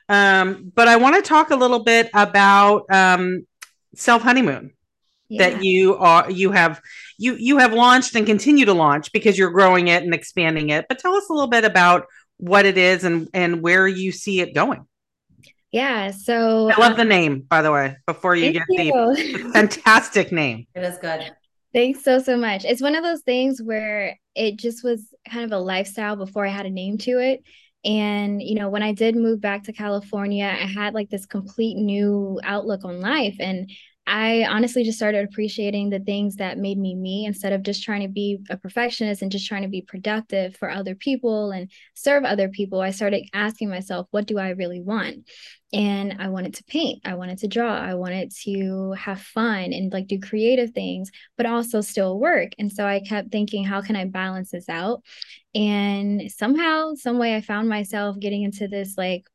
um, 0.10 0.72
but 0.74 0.88
I 0.88 0.96
want 0.96 1.16
to 1.16 1.22
talk 1.22 1.52
a 1.52 1.56
little 1.56 1.84
bit 1.84 2.10
about 2.14 2.86
um, 2.92 3.46
self 3.96 4.24
honeymoon 4.24 4.72
yeah. 5.30 5.50
that 5.50 5.64
you 5.64 5.96
are 5.98 6.30
you 6.30 6.52
have 6.52 6.81
you 7.18 7.36
you 7.36 7.60
have 7.60 7.74
launched 7.74 8.16
and 8.16 8.26
continue 8.26 8.66
to 8.66 8.74
launch 8.74 9.12
because 9.12 9.38
you're 9.38 9.52
growing 9.52 9.88
it 9.88 10.04
and 10.04 10.14
expanding 10.14 10.69
it. 10.69 10.86
But 10.90 11.00
tell 11.00 11.14
us 11.14 11.30
a 11.30 11.33
little 11.33 11.48
bit 11.48 11.64
about 11.64 12.07
what 12.38 12.66
it 12.66 12.78
is 12.78 13.04
and 13.04 13.30
and 13.33 13.62
where 13.62 13.88
you 13.88 14.12
see 14.12 14.42
it 14.42 14.56
going. 14.56 14.86
Yeah, 15.71 16.09
so 16.09 16.71
I 16.71 16.80
love 16.80 16.94
um, 16.94 16.98
the 16.98 17.06
name, 17.06 17.42
by 17.42 17.62
the 17.62 17.71
way. 17.71 17.98
Before 18.07 18.36
you 18.36 18.52
get 18.52 18.64
you. 18.69 18.92
the 18.92 19.52
fantastic 19.54 20.31
name, 20.31 20.66
it 20.74 20.83
is 20.83 20.98
good. 20.98 21.31
Thanks 21.73 22.04
so 22.04 22.19
so 22.19 22.35
much. 22.35 22.66
It's 22.66 22.81
one 22.81 22.95
of 22.95 23.04
those 23.04 23.21
things 23.21 23.61
where 23.61 24.18
it 24.35 24.57
just 24.57 24.83
was 24.83 25.14
kind 25.30 25.45
of 25.45 25.52
a 25.52 25.61
lifestyle 25.61 26.16
before 26.16 26.45
I 26.45 26.49
had 26.49 26.66
a 26.66 26.71
name 26.71 26.97
to 26.99 27.19
it. 27.19 27.44
And, 27.85 28.42
you 28.42 28.56
know, 28.56 28.69
when 28.69 28.83
I 28.83 28.92
did 28.94 29.16
move 29.16 29.40
back 29.40 29.64
to 29.64 29.73
California, 29.73 30.45
I 30.45 30.66
had 30.66 30.94
like 30.94 31.09
this 31.09 31.26
complete 31.26 31.76
new 31.76 32.40
outlook 32.44 32.83
on 32.83 32.99
life. 32.99 33.38
And 33.40 33.69
I 34.09 34.45
honestly 34.45 34.83
just 34.83 34.97
started 34.97 35.23
appreciating 35.23 35.92
the 35.92 35.99
things 35.99 36.37
that 36.37 36.57
made 36.57 36.80
me 36.80 36.95
me 36.95 37.25
instead 37.25 37.54
of 37.54 37.61
just 37.61 37.83
trying 37.83 38.01
to 38.01 38.07
be 38.07 38.39
a 38.49 38.57
perfectionist 38.57 39.21
and 39.21 39.31
just 39.31 39.47
trying 39.47 39.61
to 39.61 39.68
be 39.69 39.83
productive 39.83 40.57
for 40.57 40.69
other 40.69 40.95
people 40.95 41.51
and 41.51 41.69
serve 41.94 42.23
other 42.23 42.49
people. 42.49 42.81
I 42.81 42.89
started 42.89 43.30
asking 43.33 43.69
myself, 43.69 44.07
what 44.09 44.25
do 44.25 44.39
I 44.39 44.49
really 44.49 44.81
want? 44.81 45.28
and 45.71 46.16
I 46.19 46.30
wanted 46.30 46.56
to 46.56 46.63
paint, 46.63 47.01
I 47.06 47.13
wanted 47.13 47.37
to 47.39 47.47
draw, 47.47 47.78
I 47.78 47.94
wanted 47.94 48.31
to 48.44 48.94
have 48.94 49.21
fun 49.21 49.71
and 49.71 49.94
like 49.94 50.07
do 50.07 50.19
creative 50.19 50.71
things, 50.71 51.11
but 51.37 51.45
also 51.45 51.81
still 51.81 52.19
work. 52.19 52.54
And 52.57 52.71
so 52.71 52.87
I 52.87 53.01
kept 53.01 53.31
thinking, 53.31 53.63
how 53.63 53.81
can 53.81 53.95
I 53.95 54.06
balance 54.06 54.49
this 54.49 54.68
out? 54.68 55.04
And 55.54 56.31
somehow, 56.31 56.95
some 56.95 57.19
way, 57.19 57.35
I 57.35 57.42
found 57.42 57.69
myself 57.69 58.18
getting 58.19 58.42
into 58.42 58.68
this 58.68 58.97
like 58.97 59.28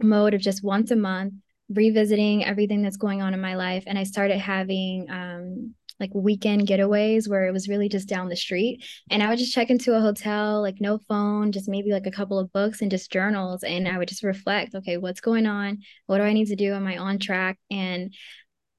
mode 0.00 0.32
of 0.32 0.40
just 0.40 0.64
once 0.64 0.90
a 0.90 0.96
month 0.96 1.34
revisiting 1.68 2.44
everything 2.44 2.82
that's 2.82 2.96
going 2.96 3.22
on 3.22 3.34
in 3.34 3.40
my 3.40 3.56
life. 3.56 3.84
And 3.86 3.98
I 3.98 4.04
started 4.04 4.38
having 4.38 5.06
um, 5.10 5.74
like 5.98 6.10
weekend 6.14 6.66
getaways 6.66 7.28
where 7.28 7.46
it 7.46 7.52
was 7.52 7.68
really 7.68 7.88
just 7.88 8.08
down 8.08 8.28
the 8.28 8.36
street. 8.36 8.84
And 9.10 9.22
I 9.22 9.28
would 9.28 9.38
just 9.38 9.54
check 9.54 9.70
into 9.70 9.94
a 9.94 10.00
hotel, 10.00 10.60
like 10.60 10.80
no 10.80 10.98
phone, 11.08 11.52
just 11.52 11.68
maybe 11.68 11.90
like 11.92 12.06
a 12.06 12.10
couple 12.10 12.38
of 12.38 12.52
books 12.52 12.82
and 12.82 12.90
just 12.90 13.10
journals. 13.10 13.62
And 13.62 13.88
I 13.88 13.98
would 13.98 14.08
just 14.08 14.22
reflect, 14.22 14.74
okay, 14.74 14.96
what's 14.96 15.20
going 15.20 15.46
on? 15.46 15.78
What 16.06 16.18
do 16.18 16.24
I 16.24 16.32
need 16.32 16.46
to 16.46 16.56
do? 16.56 16.74
Am 16.74 16.86
I 16.86 16.98
on 16.98 17.18
track? 17.18 17.58
And 17.70 18.14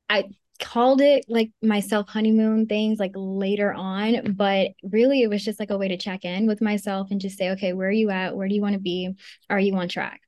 I 0.10 0.26
called 0.60 1.02
it 1.02 1.26
like 1.28 1.52
myself 1.62 2.10
honeymoon 2.10 2.66
things 2.66 2.98
like 2.98 3.12
later 3.16 3.72
on 3.72 4.34
but 4.34 4.72
really 4.82 5.22
it 5.22 5.30
was 5.30 5.44
just 5.44 5.60
like 5.60 5.70
a 5.70 5.78
way 5.78 5.88
to 5.88 5.98
check 5.98 6.26
in 6.26 6.48
with 6.48 6.62
myself 6.62 7.10
and 7.12 7.22
just 7.22 7.38
say 7.38 7.52
okay 7.52 7.74
where 7.74 7.90
are 7.90 7.92
you 7.92 8.10
at 8.10 8.36
where 8.36 8.48
do 8.48 8.56
you 8.56 8.62
want 8.62 8.74
to 8.74 8.80
be 8.80 9.14
are 9.50 9.60
you 9.60 9.76
on 9.76 9.88
track 9.88 10.20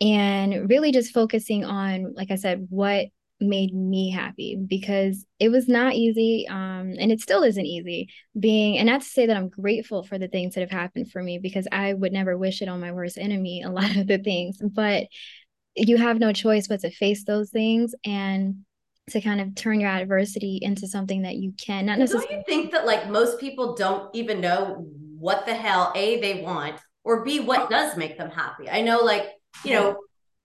and 0.00 0.68
really 0.68 0.92
just 0.92 1.12
focusing 1.12 1.64
on 1.64 2.14
like 2.14 2.30
i 2.30 2.36
said 2.36 2.66
what 2.70 3.06
made 3.40 3.74
me 3.74 4.10
happy 4.10 4.56
because 4.66 5.24
it 5.38 5.48
was 5.48 5.66
not 5.66 5.94
easy 5.94 6.46
um 6.48 6.94
and 6.98 7.10
it 7.10 7.20
still 7.20 7.42
isn't 7.42 7.64
easy 7.64 8.08
being 8.38 8.76
and 8.76 8.86
not 8.86 9.00
to 9.00 9.06
say 9.06 9.24
that 9.26 9.36
I'm 9.36 9.48
grateful 9.48 10.02
for 10.02 10.18
the 10.18 10.28
things 10.28 10.54
that 10.54 10.60
have 10.60 10.70
happened 10.70 11.10
for 11.10 11.22
me 11.22 11.38
because 11.38 11.66
I 11.72 11.94
would 11.94 12.12
never 12.12 12.36
wish 12.36 12.60
it 12.60 12.68
on 12.68 12.80
my 12.80 12.92
worst 12.92 13.16
enemy 13.16 13.62
a 13.62 13.70
lot 13.70 13.96
of 13.96 14.06
the 14.06 14.18
things 14.18 14.58
but 14.62 15.06
you 15.74 15.96
have 15.96 16.18
no 16.18 16.32
choice 16.32 16.68
but 16.68 16.80
to 16.80 16.90
face 16.90 17.24
those 17.24 17.50
things 17.50 17.94
and 18.04 18.56
to 19.08 19.22
kind 19.22 19.40
of 19.40 19.54
turn 19.54 19.80
your 19.80 19.90
adversity 19.90 20.58
into 20.60 20.86
something 20.86 21.22
that 21.22 21.36
you 21.36 21.54
can 21.58 21.86
not 21.86 21.98
necessarily 21.98 22.28
don't 22.28 22.38
you 22.38 22.44
think 22.46 22.72
that 22.72 22.84
like 22.84 23.08
most 23.08 23.40
people 23.40 23.74
don't 23.74 24.14
even 24.14 24.42
know 24.42 24.86
what 25.18 25.46
the 25.46 25.54
hell 25.54 25.92
a 25.96 26.20
they 26.20 26.42
want 26.42 26.78
or 27.04 27.24
b 27.24 27.40
what 27.40 27.70
does 27.70 27.96
make 27.96 28.18
them 28.18 28.30
happy? 28.30 28.68
I 28.68 28.82
know 28.82 29.00
like 29.00 29.30
you 29.64 29.74
know 29.74 29.96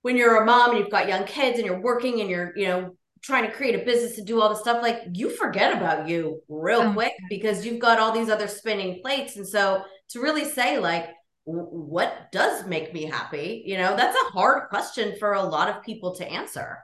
when 0.05 0.15
you're 0.15 0.43
a 0.43 0.45
mom 0.45 0.69
and 0.69 0.77
you've 0.77 0.91
got 0.91 1.07
young 1.07 1.23
kids 1.23 1.57
and 1.57 1.65
you're 1.65 1.81
working 1.81 2.21
and 2.21 2.29
you're, 2.29 2.55
you 2.55 2.67
know, 2.67 2.95
trying 3.23 3.43
to 3.43 3.51
create 3.51 3.73
a 3.73 3.83
business 3.83 4.19
and 4.19 4.27
do 4.27 4.39
all 4.39 4.49
this 4.49 4.59
stuff, 4.59 4.83
like 4.83 5.01
you 5.13 5.31
forget 5.31 5.75
about 5.75 6.07
you 6.07 6.43
real 6.47 6.81
oh. 6.81 6.93
quick 6.93 7.13
because 7.27 7.65
you've 7.65 7.79
got 7.79 7.97
all 7.97 8.11
these 8.11 8.29
other 8.29 8.47
spinning 8.47 9.01
plates. 9.01 9.35
And 9.35 9.47
so 9.47 9.81
to 10.09 10.21
really 10.21 10.45
say, 10.45 10.77
like, 10.77 11.07
what 11.45 12.31
does 12.31 12.67
make 12.67 12.93
me 12.93 13.05
happy? 13.05 13.63
You 13.65 13.77
know, 13.77 13.95
that's 13.95 14.15
a 14.15 14.31
hard 14.31 14.69
question 14.69 15.15
for 15.17 15.33
a 15.33 15.41
lot 15.41 15.69
of 15.69 15.81
people 15.81 16.13
to 16.17 16.31
answer. 16.31 16.77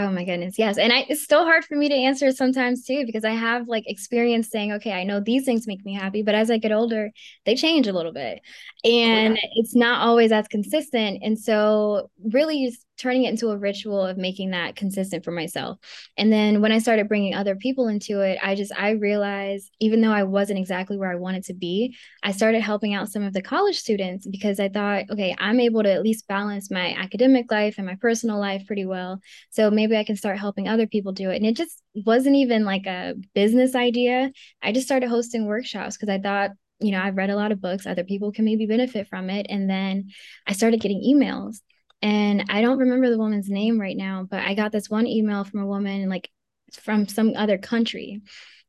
Oh 0.00 0.10
my 0.12 0.24
goodness, 0.24 0.60
yes. 0.60 0.78
And 0.78 0.92
I, 0.92 1.06
it's 1.08 1.24
still 1.24 1.42
hard 1.44 1.64
for 1.64 1.74
me 1.74 1.88
to 1.88 1.94
answer 1.94 2.30
sometimes 2.30 2.84
too, 2.84 3.04
because 3.04 3.24
I 3.24 3.32
have 3.32 3.66
like 3.66 3.82
experience 3.88 4.48
saying, 4.48 4.70
okay, 4.74 4.92
I 4.92 5.02
know 5.02 5.18
these 5.18 5.44
things 5.44 5.66
make 5.66 5.84
me 5.84 5.92
happy, 5.92 6.22
but 6.22 6.36
as 6.36 6.52
I 6.52 6.58
get 6.58 6.70
older, 6.70 7.10
they 7.44 7.56
change 7.56 7.88
a 7.88 7.92
little 7.92 8.12
bit. 8.12 8.40
And 8.84 9.32
oh, 9.32 9.40
yeah. 9.42 9.48
it's 9.56 9.74
not 9.74 10.06
always 10.06 10.30
as 10.30 10.46
consistent. 10.46 11.18
And 11.24 11.36
so, 11.36 12.10
really, 12.32 12.66
just 12.66 12.86
turning 12.98 13.24
it 13.24 13.30
into 13.30 13.50
a 13.50 13.56
ritual 13.56 14.04
of 14.04 14.18
making 14.18 14.50
that 14.50 14.76
consistent 14.76 15.24
for 15.24 15.30
myself. 15.30 15.78
And 16.16 16.32
then 16.32 16.60
when 16.60 16.72
I 16.72 16.78
started 16.78 17.08
bringing 17.08 17.34
other 17.34 17.56
people 17.56 17.88
into 17.88 18.20
it, 18.20 18.38
I 18.42 18.54
just, 18.54 18.72
I 18.76 18.90
realized 18.90 19.70
even 19.80 20.00
though 20.00 20.12
I 20.12 20.24
wasn't 20.24 20.58
exactly 20.58 20.96
where 20.96 21.10
I 21.10 21.16
wanted 21.16 21.44
to 21.44 21.54
be, 21.54 21.96
I 22.22 22.32
started 22.32 22.60
helping 22.60 22.94
out 22.94 23.08
some 23.08 23.22
of 23.22 23.32
the 23.32 23.42
college 23.42 23.78
students 23.78 24.26
because 24.26 24.58
I 24.58 24.68
thought, 24.68 25.04
okay, 25.10 25.34
I'm 25.38 25.60
able 25.60 25.82
to 25.82 25.92
at 25.92 26.02
least 26.02 26.28
balance 26.28 26.70
my 26.70 26.94
academic 26.94 27.50
life 27.50 27.76
and 27.78 27.86
my 27.86 27.96
personal 28.00 28.38
life 28.38 28.66
pretty 28.66 28.84
well. 28.84 29.20
So 29.50 29.70
maybe 29.70 29.96
I 29.96 30.04
can 30.04 30.16
start 30.16 30.38
helping 30.38 30.68
other 30.68 30.86
people 30.86 31.12
do 31.12 31.30
it. 31.30 31.36
And 31.36 31.46
it 31.46 31.56
just 31.56 31.82
wasn't 31.94 32.36
even 32.36 32.64
like 32.64 32.86
a 32.86 33.14
business 33.34 33.74
idea. 33.74 34.32
I 34.62 34.72
just 34.72 34.86
started 34.86 35.08
hosting 35.08 35.46
workshops 35.46 35.96
because 35.96 36.12
I 36.12 36.20
thought, 36.20 36.50
you 36.80 36.92
know, 36.92 37.00
I've 37.00 37.16
read 37.16 37.30
a 37.30 37.36
lot 37.36 37.52
of 37.52 37.60
books, 37.60 37.86
other 37.86 38.04
people 38.04 38.32
can 38.32 38.44
maybe 38.44 38.66
benefit 38.66 39.08
from 39.08 39.30
it. 39.30 39.46
And 39.48 39.68
then 39.68 40.10
I 40.46 40.52
started 40.52 40.80
getting 40.80 41.02
emails 41.02 41.58
and 42.00 42.44
I 42.48 42.62
don't 42.62 42.78
remember 42.78 43.10
the 43.10 43.18
woman's 43.18 43.48
name 43.48 43.80
right 43.80 43.96
now, 43.96 44.26
but 44.28 44.40
I 44.40 44.54
got 44.54 44.72
this 44.72 44.88
one 44.88 45.06
email 45.06 45.44
from 45.44 45.60
a 45.60 45.66
woman 45.66 46.08
like 46.08 46.30
from 46.72 47.08
some 47.08 47.32
other 47.36 47.58
country. 47.58 48.20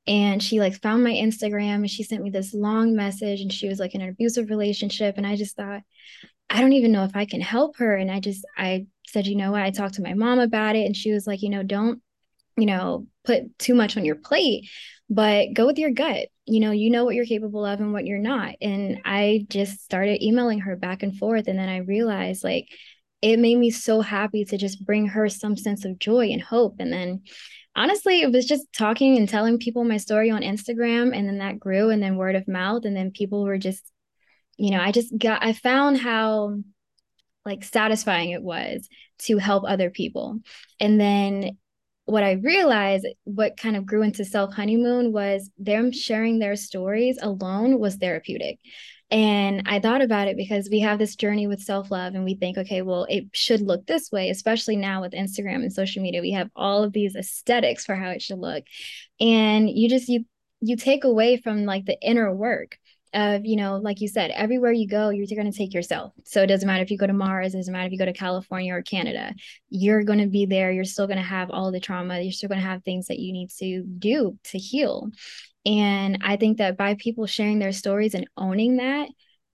And 0.07 0.41
she 0.41 0.59
like 0.59 0.81
found 0.81 1.03
my 1.03 1.11
Instagram 1.11 1.75
and 1.75 1.89
she 1.89 2.03
sent 2.03 2.23
me 2.23 2.31
this 2.31 2.53
long 2.53 2.95
message 2.95 3.41
and 3.41 3.53
she 3.53 3.67
was 3.67 3.79
like 3.79 3.93
in 3.93 4.01
an 4.01 4.09
abusive 4.09 4.49
relationship. 4.49 5.17
And 5.17 5.27
I 5.27 5.35
just 5.35 5.55
thought, 5.55 5.81
I 6.49 6.61
don't 6.61 6.73
even 6.73 6.91
know 6.91 7.03
if 7.03 7.15
I 7.15 7.25
can 7.25 7.41
help 7.41 7.77
her. 7.77 7.95
And 7.95 8.09
I 8.09 8.19
just, 8.19 8.43
I 8.57 8.87
said, 9.05 9.27
you 9.27 9.35
know 9.35 9.51
what? 9.51 9.61
I 9.61 9.69
talked 9.69 9.95
to 9.95 10.01
my 10.01 10.15
mom 10.15 10.39
about 10.39 10.75
it 10.75 10.85
and 10.85 10.95
she 10.95 11.11
was 11.11 11.27
like, 11.27 11.43
you 11.43 11.49
know, 11.49 11.61
don't, 11.61 12.01
you 12.57 12.65
know, 12.65 13.05
put 13.23 13.57
too 13.59 13.75
much 13.75 13.97
on 13.97 14.05
your 14.05 14.15
plate, 14.15 14.67
but 15.09 15.53
go 15.53 15.67
with 15.67 15.77
your 15.77 15.91
gut. 15.91 16.29
You 16.45 16.61
know, 16.61 16.71
you 16.71 16.89
know 16.89 17.05
what 17.05 17.13
you're 17.13 17.25
capable 17.25 17.63
of 17.63 17.79
and 17.79 17.93
what 17.93 18.07
you're 18.07 18.17
not. 18.17 18.55
And 18.59 19.01
I 19.05 19.45
just 19.49 19.83
started 19.83 20.23
emailing 20.23 20.61
her 20.61 20.75
back 20.75 21.03
and 21.03 21.15
forth. 21.15 21.47
And 21.47 21.59
then 21.59 21.69
I 21.69 21.77
realized 21.77 22.43
like, 22.43 22.69
it 23.21 23.37
made 23.37 23.57
me 23.57 23.69
so 23.69 24.01
happy 24.01 24.45
to 24.45 24.57
just 24.57 24.85
bring 24.85 25.07
her 25.07 25.27
some 25.29 25.57
sense 25.57 25.85
of 25.85 25.99
joy 25.99 26.27
and 26.27 26.41
hope. 26.41 26.75
And 26.79 26.91
then 26.91 27.21
honestly, 27.75 28.21
it 28.21 28.31
was 28.31 28.45
just 28.45 28.71
talking 28.73 29.17
and 29.17 29.27
telling 29.27 29.57
people 29.57 29.83
my 29.83 29.97
story 29.97 30.29
on 30.31 30.41
Instagram. 30.41 31.15
And 31.15 31.27
then 31.27 31.39
that 31.39 31.59
grew 31.59 31.89
and 31.89 32.01
then 32.01 32.15
word 32.15 32.35
of 32.35 32.47
mouth. 32.47 32.85
And 32.85 32.95
then 32.95 33.11
people 33.11 33.43
were 33.43 33.57
just, 33.57 33.83
you 34.57 34.71
know, 34.71 34.79
I 34.79 34.91
just 34.91 35.17
got, 35.17 35.43
I 35.43 35.53
found 35.53 35.97
how 35.97 36.59
like 37.45 37.63
satisfying 37.63 38.31
it 38.31 38.41
was 38.41 38.87
to 39.19 39.37
help 39.37 39.63
other 39.65 39.89
people. 39.89 40.39
And 40.79 40.99
then 40.99 41.57
what 42.05 42.23
I 42.23 42.33
realized, 42.33 43.07
what 43.23 43.57
kind 43.57 43.75
of 43.75 43.85
grew 43.85 44.01
into 44.01 44.25
self 44.25 44.53
honeymoon 44.53 45.11
was 45.11 45.49
them 45.57 45.91
sharing 45.91 46.39
their 46.39 46.55
stories 46.55 47.19
alone 47.21 47.79
was 47.79 47.95
therapeutic. 47.95 48.59
And 49.11 49.63
I 49.65 49.79
thought 49.79 50.03
about 50.03 50.27
it 50.27 50.37
because 50.37 50.69
we 50.69 50.81
have 50.81 50.99
this 50.99 51.15
journey 51.15 51.47
with 51.47 51.61
self 51.61 51.89
love 51.89 52.13
and 52.13 52.23
we 52.23 52.35
think, 52.35 52.57
okay, 52.57 52.83
well, 52.83 53.07
it 53.09 53.25
should 53.33 53.61
look 53.61 53.87
this 53.87 54.11
way, 54.11 54.29
especially 54.29 54.75
now 54.75 55.01
with 55.01 55.13
Instagram 55.13 55.63
and 55.63 55.73
social 55.73 56.03
media. 56.03 56.21
We 56.21 56.31
have 56.31 56.49
all 56.55 56.83
of 56.83 56.93
these 56.93 57.15
aesthetics 57.15 57.85
for 57.85 57.95
how 57.95 58.09
it 58.09 58.21
should 58.21 58.37
look. 58.37 58.63
And 59.19 59.69
you 59.69 59.89
just, 59.89 60.09
you, 60.09 60.25
you 60.61 60.75
take 60.75 61.05
away 61.05 61.37
from 61.37 61.65
like 61.65 61.85
the 61.85 61.99
inner 62.01 62.33
work 62.33 62.77
of 63.13 63.43
you 63.43 63.55
know 63.55 63.77
like 63.77 64.01
you 64.01 64.07
said 64.07 64.29
everywhere 64.31 64.71
you 64.71 64.87
go 64.87 65.09
you're 65.09 65.25
going 65.25 65.51
to 65.51 65.57
take 65.57 65.73
yourself. 65.73 66.13
So 66.25 66.43
it 66.43 66.47
doesn't 66.47 66.67
matter 66.67 66.83
if 66.83 66.91
you 66.91 66.97
go 66.97 67.07
to 67.07 67.13
mars 67.13 67.53
it 67.53 67.57
doesn't 67.57 67.71
matter 67.71 67.87
if 67.87 67.91
you 67.91 67.97
go 67.97 68.05
to 68.05 68.13
california 68.13 68.73
or 68.73 68.81
canada. 68.81 69.33
You're 69.69 70.03
going 70.03 70.19
to 70.19 70.27
be 70.27 70.45
there. 70.45 70.71
You're 70.71 70.85
still 70.85 71.07
going 71.07 71.17
to 71.17 71.23
have 71.23 71.49
all 71.49 71.71
the 71.71 71.79
trauma. 71.79 72.19
You're 72.19 72.31
still 72.31 72.49
going 72.49 72.61
to 72.61 72.67
have 72.67 72.83
things 72.83 73.07
that 73.07 73.19
you 73.19 73.33
need 73.33 73.49
to 73.57 73.83
do 73.83 74.37
to 74.45 74.57
heal 74.59 75.09
and 75.65 76.19
I 76.21 76.37
think 76.37 76.57
that 76.57 76.77
by 76.77 76.95
people 76.95 77.25
sharing 77.25 77.59
their 77.59 77.71
stories 77.71 78.13
and 78.13 78.27
owning 78.37 78.77
that, 78.77 79.09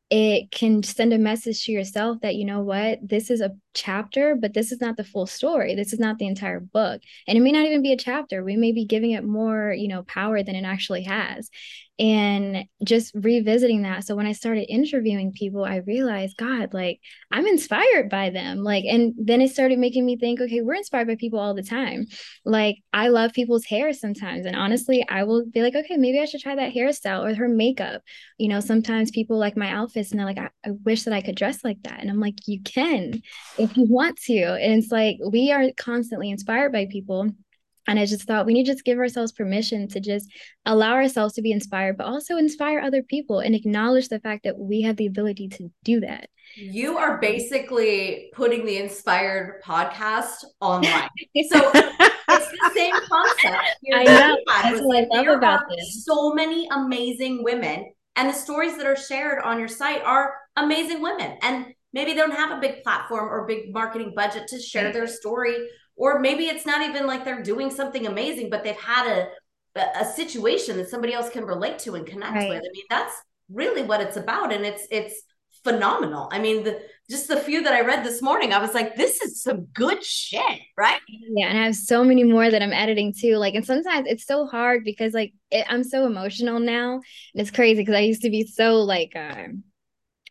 it 0.09 0.51
can 0.51 0.83
send 0.83 1.13
a 1.13 1.17
message 1.17 1.65
to 1.65 1.71
yourself 1.71 2.19
that, 2.21 2.35
you 2.35 2.45
know 2.45 2.61
what, 2.61 2.99
this 3.01 3.29
is 3.29 3.41
a 3.41 3.51
chapter, 3.75 4.35
but 4.35 4.53
this 4.53 4.71
is 4.71 4.81
not 4.81 4.97
the 4.97 5.03
full 5.03 5.27
story. 5.27 5.75
This 5.75 5.93
is 5.93 5.99
not 5.99 6.17
the 6.17 6.27
entire 6.27 6.59
book. 6.59 7.01
And 7.27 7.37
it 7.37 7.41
may 7.41 7.51
not 7.51 7.65
even 7.65 7.81
be 7.83 7.91
a 7.91 7.97
chapter. 7.97 8.43
We 8.43 8.55
may 8.55 8.71
be 8.71 8.85
giving 8.85 9.11
it 9.11 9.23
more, 9.23 9.73
you 9.73 9.87
know, 9.87 10.03
power 10.03 10.41
than 10.41 10.55
it 10.55 10.63
actually 10.65 11.03
has. 11.03 11.49
And 11.97 12.65
just 12.83 13.13
revisiting 13.15 13.83
that. 13.83 14.03
So 14.03 14.15
when 14.15 14.25
i 14.25 14.33
started 14.33 14.69
interviewing 14.69 15.31
people 15.31 15.63
i 15.63 15.77
realized 15.77 16.35
god 16.35 16.73
like 16.73 16.99
i'm 17.31 17.47
inspired 17.47 18.09
by 18.09 18.31
them. 18.31 18.63
Like 18.63 18.83
and 18.83 19.13
then 19.17 19.39
it 19.39 19.51
started 19.51 19.79
making 19.79 20.05
me 20.05 20.17
think 20.17 20.41
okay 20.41 20.59
we're 20.61 20.73
inspired 20.73 21.07
by 21.07 21.15
people 21.15 21.39
all 21.39 21.53
the 21.53 21.63
time. 21.63 22.05
Like 22.43 22.79
i 22.91 23.07
love 23.07 23.31
people's 23.31 23.63
hair 23.63 23.93
sometimes. 23.93 24.45
And 24.45 24.57
honestly 24.57 25.05
i 25.07 25.23
will 25.23 25.45
be 25.45 25.61
like 25.61 25.75
okay 25.75 25.95
maybe 25.95 26.19
i 26.19 26.25
should 26.25 26.41
try 26.41 26.55
that 26.55 26.73
hairstyle 26.73 27.23
or 27.23 27.33
her 27.33 27.47
makeup. 27.47 28.01
You 28.37 28.49
know 28.49 28.59
sometimes 28.59 29.09
people 29.11 29.37
like 29.37 29.55
my 29.55 29.69
outfits 29.69 30.11
and 30.11 30.19
they're 30.19 30.27
like 30.27 30.37
I, 30.37 30.49
I 30.65 30.71
wish 30.83 31.03
that 31.03 31.13
i 31.13 31.21
could 31.21 31.35
dress 31.37 31.63
like 31.63 31.81
that. 31.83 32.01
And 32.01 32.09
i'm 32.09 32.19
like 32.19 32.45
you 32.45 32.61
can 32.61 33.21
if 33.65 33.75
you 33.77 33.85
want 33.85 34.17
to 34.17 34.35
and 34.35 34.81
it's 34.81 34.91
like 34.91 35.17
we 35.29 35.51
are 35.51 35.65
constantly 35.77 36.29
inspired 36.29 36.71
by 36.71 36.87
people 36.89 37.29
and 37.87 37.99
I 37.99 38.05
just 38.05 38.23
thought 38.23 38.45
we 38.45 38.53
need 38.53 38.65
to 38.65 38.71
just 38.73 38.85
give 38.85 38.97
ourselves 38.97 39.31
permission 39.31 39.87
to 39.89 39.99
just 39.99 40.31
allow 40.65 40.93
ourselves 40.93 41.35
to 41.35 41.41
be 41.41 41.51
inspired, 41.51 41.97
but 41.97 42.07
also 42.07 42.37
inspire 42.37 42.79
other 42.79 43.03
people 43.03 43.39
and 43.39 43.53
acknowledge 43.53 44.09
the 44.09 44.19
fact 44.19 44.43
that 44.43 44.57
we 44.57 44.81
have 44.81 44.97
the 44.97 45.05
ability 45.05 45.49
to 45.49 45.71
do 45.83 45.99
that. 45.99 46.29
You 46.55 46.97
are 46.97 47.19
basically 47.19 48.31
putting 48.33 48.65
the 48.65 48.77
inspired 48.77 49.61
podcast 49.63 50.45
online. 50.61 51.09
so 51.49 51.71
it's 51.73 52.51
the 52.51 52.71
same 52.73 52.93
concept. 53.07 53.77
I 53.93 54.03
know. 54.03 54.37
That's 54.47 54.81
what 54.81 55.07
I 55.13 55.21
love 55.21 55.37
about 55.37 55.61
this. 55.69 56.05
So 56.05 56.33
many 56.33 56.67
amazing 56.71 57.43
women, 57.43 57.93
and 58.15 58.29
the 58.29 58.33
stories 58.33 58.77
that 58.77 58.87
are 58.87 58.95
shared 58.95 59.43
on 59.43 59.59
your 59.59 59.67
site 59.67 60.01
are 60.03 60.35
amazing 60.55 61.01
women. 61.01 61.37
And 61.41 61.74
maybe 61.95 62.11
they 62.11 62.17
don't 62.17 62.31
have 62.31 62.55
a 62.55 62.61
big 62.61 62.83
platform 62.83 63.27
or 63.33 63.47
big 63.47 63.73
marketing 63.73 64.13
budget 64.15 64.47
to 64.49 64.59
share 64.59 64.93
their 64.93 65.07
story 65.07 65.67
or 65.95 66.19
maybe 66.19 66.43
it's 66.45 66.65
not 66.65 66.87
even 66.87 67.07
like 67.07 67.25
they're 67.25 67.41
doing 67.41 67.71
something 67.71 68.05
amazing 68.05 68.49
but 68.51 68.63
they've 68.63 68.75
had 68.75 69.07
a 69.07 69.27
a 69.75 70.05
situation 70.05 70.77
that 70.77 70.89
somebody 70.89 71.13
else 71.13 71.29
can 71.29 71.43
relate 71.45 71.79
to 71.79 71.95
and 71.95 72.05
connect 72.05 72.33
right. 72.33 72.49
with. 72.49 72.59
I 72.59 72.69
mean 72.71 72.85
that's 72.89 73.13
really 73.51 73.83
what 73.83 74.01
it's 74.01 74.17
about 74.17 74.53
and 74.53 74.65
it's 74.65 74.87
it's 74.91 75.21
phenomenal. 75.63 76.29
I 76.31 76.39
mean 76.39 76.63
the 76.63 76.81
just 77.09 77.27
the 77.27 77.37
few 77.37 77.61
that 77.61 77.73
i 77.73 77.81
read 77.81 78.03
this 78.03 78.19
morning 78.19 78.51
i 78.51 78.57
was 78.57 78.73
like 78.73 78.95
this 78.95 79.21
is 79.21 79.43
some 79.43 79.65
good 79.73 80.03
shit 80.03 80.59
right? 80.75 80.99
Yeah 81.07 81.47
and 81.47 81.59
i 81.59 81.65
have 81.65 81.75
so 81.75 82.03
many 82.03 82.23
more 82.23 82.49
that 82.49 82.63
i'm 82.63 82.73
editing 82.73 83.13
too. 83.13 83.35
Like 83.37 83.53
and 83.53 83.65
sometimes 83.65 84.07
it's 84.07 84.25
so 84.25 84.47
hard 84.47 84.83
because 84.83 85.13
like 85.13 85.33
it, 85.51 85.65
i'm 85.69 85.83
so 85.83 86.05
emotional 86.05 86.59
now 86.59 86.93
and 86.93 87.03
it's 87.35 87.51
crazy 87.51 87.81
because 87.81 87.95
i 87.95 87.99
used 87.99 88.23
to 88.23 88.29
be 88.29 88.45
so 88.45 88.77
like 88.77 89.13
uh, 89.15 89.47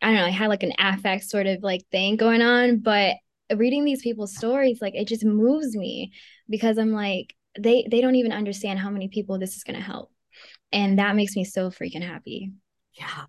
I 0.05 0.09
don't 0.09 0.17
know, 0.17 0.25
I 0.25 0.29
had 0.29 0.49
like 0.49 0.61
an 0.61 0.73
affect 0.77 1.25
sort 1.25 1.47
of 1.47 1.63
like 1.63 1.81
thing 1.91 2.15
going 2.15 2.43
on, 2.43 2.77
but 2.77 3.15
reading 3.55 3.85
these 3.85 4.01
people's 4.01 4.35
stories 4.35 4.81
like 4.81 4.95
it 4.95 5.07
just 5.07 5.23
moves 5.23 5.75
me 5.75 6.11
because 6.49 6.79
i'm 6.79 6.91
like 6.91 7.35
they 7.59 7.87
they 7.91 8.01
don't 8.01 8.15
even 8.15 8.31
understand 8.31 8.79
how 8.79 8.89
many 8.89 9.07
people 9.07 9.37
this 9.37 9.55
is 9.55 9.63
going 9.63 9.75
to 9.75 9.85
help 9.85 10.11
and 10.71 10.99
that 10.99 11.15
makes 11.15 11.35
me 11.35 11.43
so 11.43 11.69
freaking 11.69 12.01
happy. 12.03 12.51
Yeah. 12.93 13.25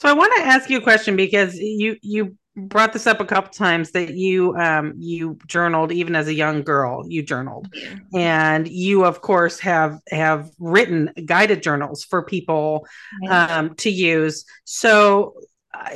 So 0.00 0.08
i 0.08 0.12
want 0.12 0.32
to 0.36 0.42
ask 0.42 0.68
you 0.70 0.78
a 0.78 0.82
question 0.82 1.16
because 1.16 1.56
you 1.56 1.96
you 2.02 2.36
brought 2.56 2.92
this 2.92 3.06
up 3.06 3.20
a 3.20 3.24
couple 3.24 3.50
times 3.52 3.90
that 3.92 4.14
you 4.14 4.54
um 4.56 4.94
you 4.96 5.36
journaled 5.46 5.90
even 5.90 6.14
as 6.14 6.28
a 6.28 6.34
young 6.34 6.62
girl 6.62 7.04
you 7.08 7.22
journaled. 7.22 7.68
And 8.14 8.68
you 8.68 9.04
of 9.04 9.20
course 9.20 9.58
have 9.60 9.98
have 10.10 10.50
written 10.58 11.12
guided 11.24 11.62
journals 11.62 12.04
for 12.04 12.24
people 12.24 12.86
um 13.28 13.74
to 13.76 13.90
use. 13.90 14.44
So 14.64 15.34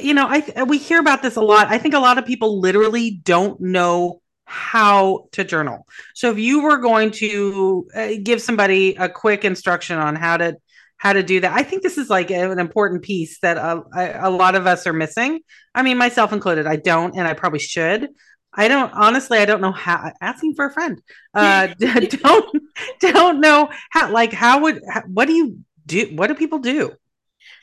you 0.01 0.15
know, 0.15 0.27
I 0.29 0.63
we 0.65 0.79
hear 0.79 1.01
about 1.01 1.23
this 1.23 1.37
a 1.37 1.41
lot. 1.41 1.69
I 1.69 1.79
think 1.79 1.95
a 1.95 1.99
lot 1.99 2.19
of 2.19 2.27
people 2.27 2.61
literally 2.61 3.11
don't 3.11 3.61
know 3.61 4.21
how 4.45 5.29
to 5.33 5.45
journal. 5.45 5.87
So 6.15 6.31
if 6.31 6.39
you 6.39 6.63
were 6.63 6.79
going 6.79 7.11
to 7.13 7.87
uh, 7.95 8.09
give 8.23 8.41
somebody 8.41 8.95
a 8.97 9.09
quick 9.09 9.45
instruction 9.45 9.99
on 9.99 10.17
how 10.17 10.39
to 10.39 10.57
how 10.97 11.13
to 11.13 11.23
do 11.23 11.41
that, 11.41 11.53
I 11.53 11.63
think 11.63 11.83
this 11.83 11.99
is 11.99 12.11
like 12.11 12.31
an 12.31 12.59
important 12.59 13.03
piece 13.03 13.39
that 13.41 13.57
a, 13.57 13.83
a 14.27 14.31
lot 14.31 14.55
of 14.55 14.67
us 14.67 14.87
are 14.87 14.93
missing. 14.93 15.41
I 15.75 15.83
mean, 15.83 15.97
myself 15.97 16.33
included. 16.33 16.67
I 16.67 16.77
don't, 16.77 17.17
and 17.17 17.29
I 17.29 17.35
probably 17.35 17.61
should. 17.61 18.09
I 18.53 18.69
don't 18.69 18.93
honestly. 18.95 19.39
I 19.39 19.45
don't 19.45 19.61
know 19.61 19.73
how. 19.73 20.11
Asking 20.21 20.55
for 20.55 20.67
a 20.67 20.73
friend. 20.73 21.01
Uh, 21.35 21.69
don't 21.79 22.63
don't 23.01 23.41
know 23.41 23.71
how. 23.91 24.11
Like, 24.11 24.33
how 24.33 24.63
would? 24.63 24.83
What 25.07 25.27
do 25.27 25.35
you 25.35 25.59
do? 25.87 26.11
What 26.15 26.29
do 26.29 26.35
people 26.35 26.59
do? 26.59 26.93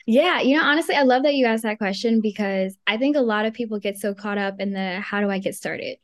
Yeah, 0.06 0.40
you 0.40 0.56
know, 0.56 0.62
honestly, 0.62 0.94
I 0.94 1.02
love 1.02 1.22
that 1.24 1.34
you 1.34 1.46
asked 1.46 1.64
that 1.64 1.78
question 1.78 2.20
because 2.20 2.76
I 2.86 2.96
think 2.96 3.16
a 3.16 3.20
lot 3.20 3.46
of 3.46 3.54
people 3.54 3.78
get 3.78 3.98
so 3.98 4.14
caught 4.14 4.38
up 4.38 4.56
in 4.60 4.72
the 4.72 5.00
how 5.00 5.20
do 5.20 5.30
I 5.30 5.38
get 5.38 5.54
started? 5.54 5.98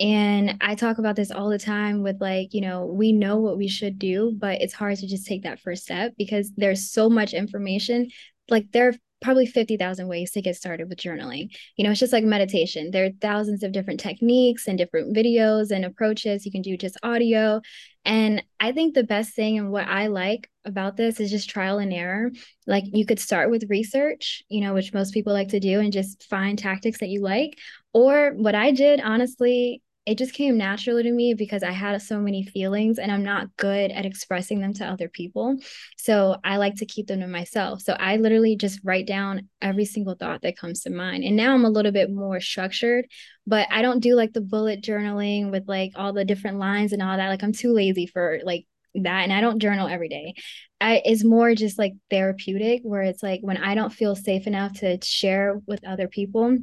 And 0.00 0.56
I 0.60 0.74
talk 0.74 0.98
about 0.98 1.16
this 1.16 1.30
all 1.30 1.48
the 1.48 1.58
time 1.58 2.02
with 2.02 2.20
like, 2.20 2.52
you 2.52 2.60
know, 2.60 2.86
we 2.86 3.12
know 3.12 3.36
what 3.36 3.56
we 3.56 3.68
should 3.68 3.98
do, 3.98 4.32
but 4.36 4.60
it's 4.60 4.74
hard 4.74 4.98
to 4.98 5.06
just 5.06 5.26
take 5.26 5.44
that 5.44 5.60
first 5.60 5.84
step 5.84 6.14
because 6.18 6.50
there's 6.56 6.90
so 6.90 7.08
much 7.08 7.32
information. 7.32 8.10
Like 8.48 8.72
there 8.72 8.88
are 8.88 8.94
probably 9.22 9.46
50,000 9.46 10.08
ways 10.08 10.32
to 10.32 10.42
get 10.42 10.56
started 10.56 10.88
with 10.88 10.98
journaling. 10.98 11.48
You 11.76 11.84
know, 11.84 11.92
it's 11.92 12.00
just 12.00 12.12
like 12.12 12.24
meditation. 12.24 12.90
There 12.90 13.06
are 13.06 13.10
thousands 13.20 13.62
of 13.62 13.72
different 13.72 14.00
techniques 14.00 14.66
and 14.66 14.76
different 14.76 15.16
videos 15.16 15.70
and 15.70 15.84
approaches. 15.84 16.44
You 16.44 16.52
can 16.52 16.60
do 16.60 16.76
just 16.76 16.98
audio. 17.02 17.62
And 18.04 18.42
I 18.60 18.72
think 18.72 18.94
the 18.94 19.04
best 19.04 19.34
thing 19.34 19.58
and 19.58 19.70
what 19.70 19.86
I 19.88 20.08
like 20.08 20.50
about 20.64 20.96
this 20.96 21.20
is 21.20 21.30
just 21.30 21.48
trial 21.48 21.78
and 21.78 21.92
error. 21.92 22.30
Like 22.66 22.84
you 22.86 23.06
could 23.06 23.18
start 23.18 23.50
with 23.50 23.70
research, 23.70 24.42
you 24.48 24.60
know, 24.60 24.74
which 24.74 24.92
most 24.92 25.14
people 25.14 25.32
like 25.32 25.48
to 25.48 25.60
do 25.60 25.80
and 25.80 25.92
just 25.92 26.24
find 26.24 26.58
tactics 26.58 27.00
that 27.00 27.08
you 27.08 27.22
like. 27.22 27.58
Or 27.94 28.32
what 28.34 28.54
I 28.54 28.72
did, 28.72 29.00
honestly, 29.00 29.82
it 30.06 30.18
just 30.18 30.34
came 30.34 30.58
naturally 30.58 31.02
to 31.02 31.10
me 31.10 31.32
because 31.32 31.62
I 31.62 31.70
had 31.70 32.00
so 32.02 32.20
many 32.20 32.42
feelings 32.42 32.98
and 32.98 33.10
I'm 33.10 33.24
not 33.24 33.56
good 33.56 33.90
at 33.90 34.04
expressing 34.04 34.60
them 34.60 34.74
to 34.74 34.84
other 34.84 35.08
people. 35.08 35.56
So 35.96 36.36
I 36.44 36.58
like 36.58 36.76
to 36.76 36.86
keep 36.86 37.06
them 37.06 37.20
to 37.20 37.26
myself. 37.26 37.80
So 37.80 37.94
I 37.94 38.16
literally 38.16 38.54
just 38.56 38.80
write 38.84 39.06
down 39.06 39.48
every 39.62 39.86
single 39.86 40.14
thought 40.14 40.42
that 40.42 40.58
comes 40.58 40.80
to 40.82 40.90
mind. 40.90 41.24
And 41.24 41.36
now 41.36 41.54
I'm 41.54 41.64
a 41.64 41.70
little 41.70 41.92
bit 41.92 42.10
more 42.10 42.38
structured, 42.38 43.06
but 43.46 43.66
I 43.70 43.80
don't 43.80 44.00
do 44.00 44.14
like 44.14 44.34
the 44.34 44.42
bullet 44.42 44.82
journaling 44.82 45.50
with 45.50 45.64
like 45.68 45.92
all 45.96 46.12
the 46.12 46.24
different 46.24 46.58
lines 46.58 46.92
and 46.92 47.02
all 47.02 47.16
that. 47.16 47.28
Like 47.28 47.42
I'm 47.42 47.52
too 47.52 47.72
lazy 47.72 48.06
for 48.06 48.40
like 48.44 48.66
that 48.96 49.22
and 49.22 49.32
I 49.32 49.40
don't 49.40 49.58
journal 49.58 49.88
every 49.88 50.10
day. 50.10 50.34
I 50.82 51.00
it's 51.02 51.24
more 51.24 51.54
just 51.54 51.78
like 51.78 51.94
therapeutic 52.10 52.82
where 52.82 53.02
it's 53.02 53.22
like 53.22 53.40
when 53.40 53.56
I 53.56 53.74
don't 53.74 53.92
feel 53.92 54.14
safe 54.14 54.46
enough 54.46 54.80
to 54.80 54.98
share 55.02 55.62
with 55.66 55.86
other 55.86 56.08
people, 56.08 56.58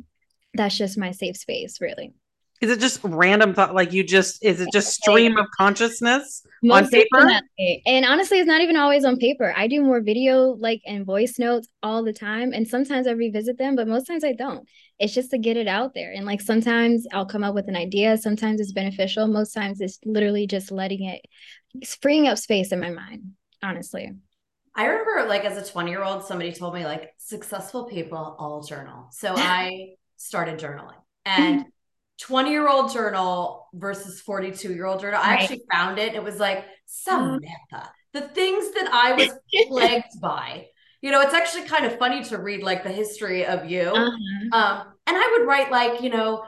that's 0.53 0.77
just 0.77 0.97
my 0.97 1.11
safe 1.11 1.37
space, 1.37 1.81
really. 1.81 2.13
Is 2.61 2.69
it 2.69 2.79
just 2.79 2.99
random 3.03 3.55
thought? 3.55 3.73
Like 3.73 3.91
you 3.91 4.03
just 4.03 4.45
is 4.45 4.61
it 4.61 4.71
just 4.71 4.93
stream 4.93 5.35
of 5.37 5.47
consciousness 5.57 6.43
Most 6.61 6.85
on 6.85 6.89
paper? 6.91 7.17
Definitely. 7.17 7.81
And 7.87 8.05
honestly, 8.05 8.37
it's 8.37 8.47
not 8.47 8.61
even 8.61 8.77
always 8.77 9.03
on 9.03 9.17
paper. 9.17 9.51
I 9.57 9.67
do 9.67 9.81
more 9.81 9.99
video 9.99 10.55
like 10.59 10.81
and 10.85 11.03
voice 11.03 11.39
notes 11.39 11.67
all 11.81 12.03
the 12.03 12.13
time. 12.13 12.53
And 12.53 12.67
sometimes 12.67 13.07
I 13.07 13.11
revisit 13.11 13.57
them, 13.57 13.75
but 13.75 13.87
most 13.87 14.05
times 14.05 14.23
I 14.23 14.33
don't. 14.33 14.67
It's 14.99 15.13
just 15.13 15.31
to 15.31 15.39
get 15.39 15.57
it 15.57 15.67
out 15.67 15.95
there. 15.95 16.11
And 16.13 16.25
like 16.25 16.39
sometimes 16.39 17.07
I'll 17.11 17.25
come 17.25 17.43
up 17.43 17.55
with 17.55 17.67
an 17.67 17.75
idea. 17.75 18.15
Sometimes 18.17 18.61
it's 18.61 18.73
beneficial. 18.73 19.27
Most 19.27 19.53
times 19.53 19.81
it's 19.81 19.97
literally 20.05 20.45
just 20.45 20.71
letting 20.71 21.03
it 21.05 21.25
freeing 21.99 22.27
up 22.27 22.37
space 22.37 22.71
in 22.71 22.79
my 22.79 22.91
mind, 22.91 23.31
honestly. 23.63 24.11
I 24.75 24.85
remember 24.85 25.27
like 25.27 25.45
as 25.45 25.57
a 25.57 25.69
20 25.69 25.89
year 25.89 26.03
old, 26.03 26.23
somebody 26.23 26.51
told 26.53 26.75
me 26.75 26.85
like 26.85 27.13
successful 27.17 27.85
people 27.85 28.35
all 28.37 28.61
journal. 28.61 29.07
So 29.11 29.33
I 29.35 29.95
started 30.17 30.59
journaling 30.59 31.01
and 31.25 31.65
20 32.21 32.51
year 32.51 32.69
old 32.69 32.93
journal 32.93 33.67
versus 33.73 34.21
42 34.21 34.73
year 34.73 34.85
old 34.85 35.01
journal. 35.01 35.19
Right. 35.19 35.39
I 35.39 35.41
actually 35.41 35.63
found 35.71 35.99
it. 35.99 36.13
It 36.13 36.23
was 36.23 36.39
like 36.39 36.65
Samantha, 36.85 37.91
the 38.13 38.21
things 38.21 38.71
that 38.73 38.89
I 38.91 39.13
was 39.17 39.31
plagued 39.67 40.21
by. 40.21 40.67
You 41.01 41.11
know, 41.11 41.21
it's 41.21 41.33
actually 41.33 41.63
kind 41.63 41.85
of 41.85 41.97
funny 41.97 42.23
to 42.25 42.37
read 42.37 42.61
like 42.61 42.83
the 42.83 42.91
history 42.91 43.45
of 43.45 43.69
you. 43.69 43.81
Uh-huh. 43.81 44.57
Um, 44.57 44.93
and 45.07 45.17
I 45.17 45.35
would 45.37 45.47
write 45.47 45.71
like, 45.71 46.01
you 46.01 46.11
know, 46.11 46.43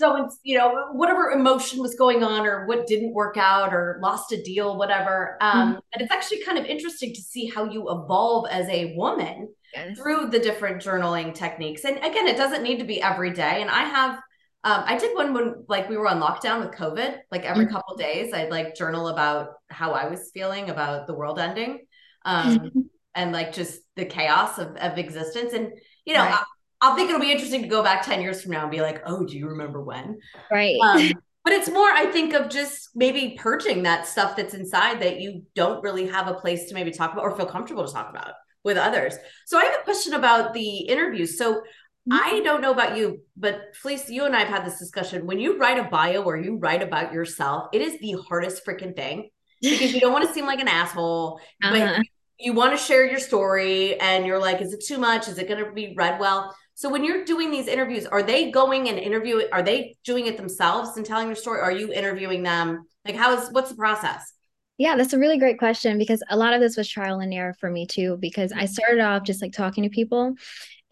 so 0.00 0.24
it's, 0.24 0.38
you 0.42 0.56
know 0.56 0.88
whatever 0.92 1.30
emotion 1.30 1.80
was 1.80 1.94
going 1.94 2.24
on 2.24 2.46
or 2.46 2.66
what 2.66 2.86
didn't 2.86 3.12
work 3.12 3.36
out 3.36 3.74
or 3.74 4.00
lost 4.02 4.32
a 4.32 4.42
deal 4.42 4.78
whatever 4.78 5.36
um 5.42 5.52
mm-hmm. 5.52 5.78
and 5.92 6.02
it's 6.02 6.10
actually 6.10 6.42
kind 6.42 6.58
of 6.58 6.64
interesting 6.64 7.12
to 7.12 7.20
see 7.20 7.46
how 7.46 7.64
you 7.64 7.82
evolve 7.90 8.46
as 8.50 8.66
a 8.70 8.94
woman 8.96 9.48
yes. 9.74 9.98
through 9.98 10.28
the 10.30 10.38
different 10.38 10.82
journaling 10.82 11.34
techniques 11.34 11.84
and 11.84 11.98
again 11.98 12.26
it 12.26 12.36
doesn't 12.36 12.62
need 12.62 12.78
to 12.78 12.84
be 12.84 13.00
every 13.02 13.30
day 13.30 13.60
and 13.60 13.68
i 13.68 13.84
have 13.84 14.18
um, 14.62 14.82
I 14.86 14.98
did 14.98 15.14
one 15.16 15.32
when 15.32 15.64
like 15.68 15.88
we 15.88 15.96
were 15.96 16.06
on 16.06 16.20
lockdown 16.20 16.60
with 16.60 16.72
COVID. 16.72 17.18
Like 17.30 17.44
every 17.44 17.64
mm-hmm. 17.64 17.74
couple 17.74 17.96
days, 17.96 18.34
I'd 18.34 18.50
like 18.50 18.74
journal 18.74 19.08
about 19.08 19.54
how 19.70 19.92
I 19.92 20.08
was 20.08 20.30
feeling 20.34 20.68
about 20.68 21.06
the 21.06 21.14
world 21.14 21.38
ending, 21.38 21.86
um, 22.26 22.58
mm-hmm. 22.58 22.80
and 23.14 23.32
like 23.32 23.54
just 23.54 23.80
the 23.96 24.04
chaos 24.04 24.58
of, 24.58 24.76
of 24.76 24.98
existence. 24.98 25.54
And 25.54 25.72
you 26.04 26.12
know, 26.12 26.20
right. 26.20 26.44
I, 26.82 26.90
will 26.90 26.96
think 26.96 27.08
it'll 27.08 27.22
be 27.22 27.32
interesting 27.32 27.62
to 27.62 27.68
go 27.68 27.82
back 27.82 28.04
ten 28.04 28.20
years 28.20 28.42
from 28.42 28.52
now 28.52 28.62
and 28.62 28.70
be 28.70 28.82
like, 28.82 29.02
"Oh, 29.06 29.24
do 29.24 29.38
you 29.38 29.48
remember 29.48 29.82
when?" 29.82 30.18
Right. 30.50 30.76
Um, 30.84 31.10
but 31.44 31.54
it's 31.54 31.70
more, 31.70 31.88
I 31.88 32.06
think, 32.06 32.34
of 32.34 32.50
just 32.50 32.90
maybe 32.94 33.38
purging 33.38 33.84
that 33.84 34.06
stuff 34.06 34.36
that's 34.36 34.52
inside 34.52 35.00
that 35.00 35.20
you 35.20 35.44
don't 35.54 35.82
really 35.82 36.06
have 36.06 36.28
a 36.28 36.34
place 36.34 36.68
to 36.68 36.74
maybe 36.74 36.90
talk 36.90 37.14
about 37.14 37.24
or 37.24 37.34
feel 37.34 37.46
comfortable 37.46 37.86
to 37.86 37.92
talk 37.92 38.10
about 38.10 38.34
with 38.62 38.76
others. 38.76 39.14
So 39.46 39.58
I 39.58 39.64
have 39.64 39.80
a 39.80 39.84
question 39.84 40.12
about 40.12 40.52
the 40.52 40.80
interviews. 40.80 41.38
So 41.38 41.62
I 42.10 42.34
mm-hmm. 42.34 42.44
don't 42.44 42.60
know 42.60 42.72
about 42.72 42.96
you, 42.96 43.20
but 43.36 43.74
Felice, 43.74 44.08
you 44.10 44.24
and 44.24 44.34
I 44.34 44.40
have 44.40 44.48
had 44.48 44.66
this 44.66 44.78
discussion. 44.78 45.26
When 45.26 45.38
you 45.38 45.58
write 45.58 45.78
a 45.78 45.84
bio 45.84 46.22
or 46.22 46.36
you 46.36 46.56
write 46.56 46.82
about 46.82 47.12
yourself, 47.12 47.68
it 47.72 47.80
is 47.80 47.98
the 48.00 48.16
hardest 48.28 48.64
freaking 48.64 48.96
thing 48.96 49.30
because 49.62 49.92
you 49.92 50.00
don't 50.00 50.12
want 50.12 50.26
to 50.26 50.34
seem 50.34 50.46
like 50.46 50.60
an 50.60 50.68
asshole, 50.68 51.40
uh-huh. 51.62 51.96
but 51.96 52.06
you 52.38 52.52
want 52.52 52.76
to 52.76 52.82
share 52.82 53.06
your 53.06 53.20
story 53.20 54.00
and 54.00 54.26
you're 54.26 54.40
like, 54.40 54.60
is 54.60 54.72
it 54.72 54.84
too 54.84 54.98
much? 54.98 55.28
Is 55.28 55.38
it 55.38 55.48
going 55.48 55.64
to 55.64 55.72
be 55.72 55.94
read 55.96 56.18
well? 56.18 56.54
So 56.74 56.88
when 56.88 57.04
you're 57.04 57.24
doing 57.24 57.50
these 57.50 57.66
interviews, 57.66 58.06
are 58.06 58.22
they 58.22 58.50
going 58.50 58.88
and 58.88 58.98
interviewing? 58.98 59.48
Are 59.52 59.62
they 59.62 59.98
doing 60.02 60.26
it 60.26 60.38
themselves 60.38 60.96
and 60.96 61.04
telling 61.04 61.26
their 61.26 61.36
story? 61.36 61.60
are 61.60 61.70
you 61.70 61.92
interviewing 61.92 62.42
them? 62.42 62.86
Like, 63.04 63.16
how 63.16 63.36
is 63.36 63.50
what's 63.50 63.68
the 63.68 63.76
process? 63.76 64.32
Yeah, 64.78 64.96
that's 64.96 65.12
a 65.12 65.18
really 65.18 65.36
great 65.36 65.58
question 65.58 65.98
because 65.98 66.22
a 66.30 66.36
lot 66.38 66.54
of 66.54 66.60
this 66.62 66.78
was 66.78 66.88
trial 66.88 67.20
and 67.20 67.34
error 67.34 67.54
for 67.60 67.70
me 67.70 67.86
too. 67.86 68.16
Because 68.18 68.50
I 68.50 68.64
started 68.64 69.00
off 69.00 69.24
just 69.24 69.42
like 69.42 69.52
talking 69.52 69.84
to 69.84 69.90
people, 69.90 70.34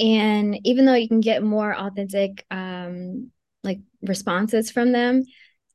and 0.01 0.59
even 0.65 0.85
though 0.85 0.95
you 0.95 1.09
can 1.09 1.21
get 1.21 1.43
more 1.43 1.75
authentic 1.75 2.45
um 2.51 3.31
like 3.65 3.81
responses 4.03 4.71
from 4.71 4.93
them 4.93 5.25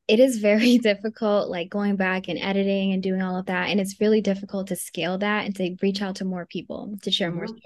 it 0.08 0.20
is 0.20 0.38
very 0.38 0.78
difficult 0.82 1.48
like 1.48 1.68
going 1.70 1.96
back 1.96 2.28
and 2.28 2.38
editing 2.38 2.92
and 2.92 3.02
doing 3.02 3.22
all 3.22 3.36
of 3.36 3.46
that. 3.46 3.68
And 3.68 3.80
it's 3.80 4.00
really 4.00 4.20
difficult 4.20 4.68
to 4.68 4.76
scale 4.76 5.18
that 5.18 5.44
and 5.44 5.54
to 5.56 5.76
reach 5.82 6.02
out 6.02 6.16
to 6.16 6.24
more 6.24 6.46
people 6.46 6.96
to 7.02 7.10
share 7.10 7.28
mm-hmm. 7.28 7.38
more 7.38 7.46
stories. 7.46 7.62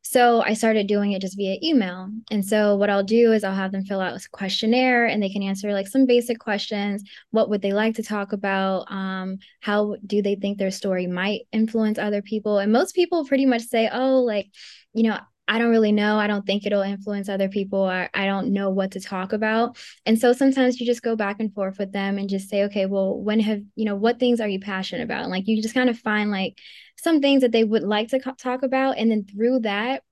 So 0.00 0.42
i 0.42 0.54
started 0.54 0.86
doing 0.86 1.12
it 1.12 1.20
just 1.20 1.36
via 1.36 1.56
email. 1.62 2.08
And 2.30 2.44
so 2.44 2.74
what 2.76 2.90
i'll 2.90 3.04
do 3.04 3.32
is 3.32 3.44
i'll 3.44 3.54
have 3.54 3.70
them 3.70 3.84
fill 3.84 4.00
out 4.00 4.16
a 4.16 4.28
questionnaire 4.30 5.06
and 5.06 5.22
they 5.22 5.28
can 5.28 5.42
answer 5.42 5.72
like 5.72 5.86
some 5.86 6.06
basic 6.06 6.38
questions. 6.38 7.04
What 7.30 7.48
would 7.50 7.62
they 7.62 7.72
like 7.72 7.94
to 7.96 8.02
talk 8.02 8.32
about? 8.32 8.90
Um, 8.90 9.38
how 9.60 9.96
do 10.04 10.20
they 10.20 10.34
think 10.34 10.58
their 10.58 10.70
story 10.70 11.06
might 11.06 11.42
influence 11.52 11.98
other 11.98 12.22
people? 12.22 12.58
And 12.58 12.72
most 12.72 12.94
people 12.94 13.24
pretty 13.24 13.46
much 13.46 13.62
say 13.62 13.88
oh 13.92 14.22
like 14.22 14.50
you 14.94 15.04
know 15.04 15.18
I 15.52 15.58
don't 15.58 15.68
really 15.68 15.92
know. 15.92 16.16
I 16.16 16.28
don't 16.28 16.46
think 16.46 16.64
it'll 16.64 16.80
influence 16.80 17.28
other 17.28 17.50
people. 17.50 17.84
I, 17.84 18.08
I 18.14 18.24
don't 18.24 18.54
know 18.54 18.70
what 18.70 18.92
to 18.92 19.00
talk 19.00 19.34
about. 19.34 19.76
And 20.06 20.18
so 20.18 20.32
sometimes 20.32 20.80
you 20.80 20.86
just 20.86 21.02
go 21.02 21.14
back 21.14 21.40
and 21.40 21.52
forth 21.52 21.78
with 21.78 21.92
them 21.92 22.16
and 22.16 22.26
just 22.26 22.48
say, 22.48 22.64
okay, 22.64 22.86
well, 22.86 23.18
when 23.18 23.38
have, 23.40 23.60
you 23.74 23.84
know, 23.84 23.94
what 23.94 24.18
things 24.18 24.40
are 24.40 24.48
you 24.48 24.60
passionate 24.60 25.02
about? 25.02 25.24
And 25.24 25.30
like 25.30 25.46
you 25.46 25.60
just 25.60 25.74
kind 25.74 25.90
of 25.90 25.98
find 25.98 26.30
like 26.30 26.56
some 26.96 27.20
things 27.20 27.42
that 27.42 27.52
they 27.52 27.64
would 27.64 27.82
like 27.82 28.08
to 28.08 28.18
co- 28.18 28.32
talk 28.32 28.62
about. 28.62 28.96
And 28.96 29.10
then 29.10 29.26
through 29.26 29.58
that, 29.60 30.02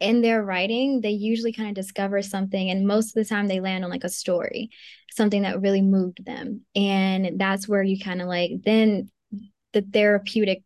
in 0.00 0.22
their 0.22 0.42
writing, 0.42 1.00
they 1.02 1.10
usually 1.10 1.52
kind 1.52 1.68
of 1.68 1.76
discover 1.76 2.20
something. 2.20 2.68
And 2.68 2.84
most 2.84 3.10
of 3.10 3.14
the 3.14 3.28
time 3.28 3.46
they 3.46 3.60
land 3.60 3.84
on 3.84 3.92
like 3.92 4.02
a 4.02 4.08
story, 4.08 4.70
something 5.12 5.42
that 5.42 5.60
really 5.60 5.82
moved 5.82 6.26
them. 6.26 6.62
And 6.74 7.38
that's 7.38 7.68
where 7.68 7.84
you 7.84 8.00
kind 8.00 8.20
of 8.20 8.26
like, 8.26 8.50
then 8.64 9.08
the 9.72 9.82
therapeutic 9.82 10.64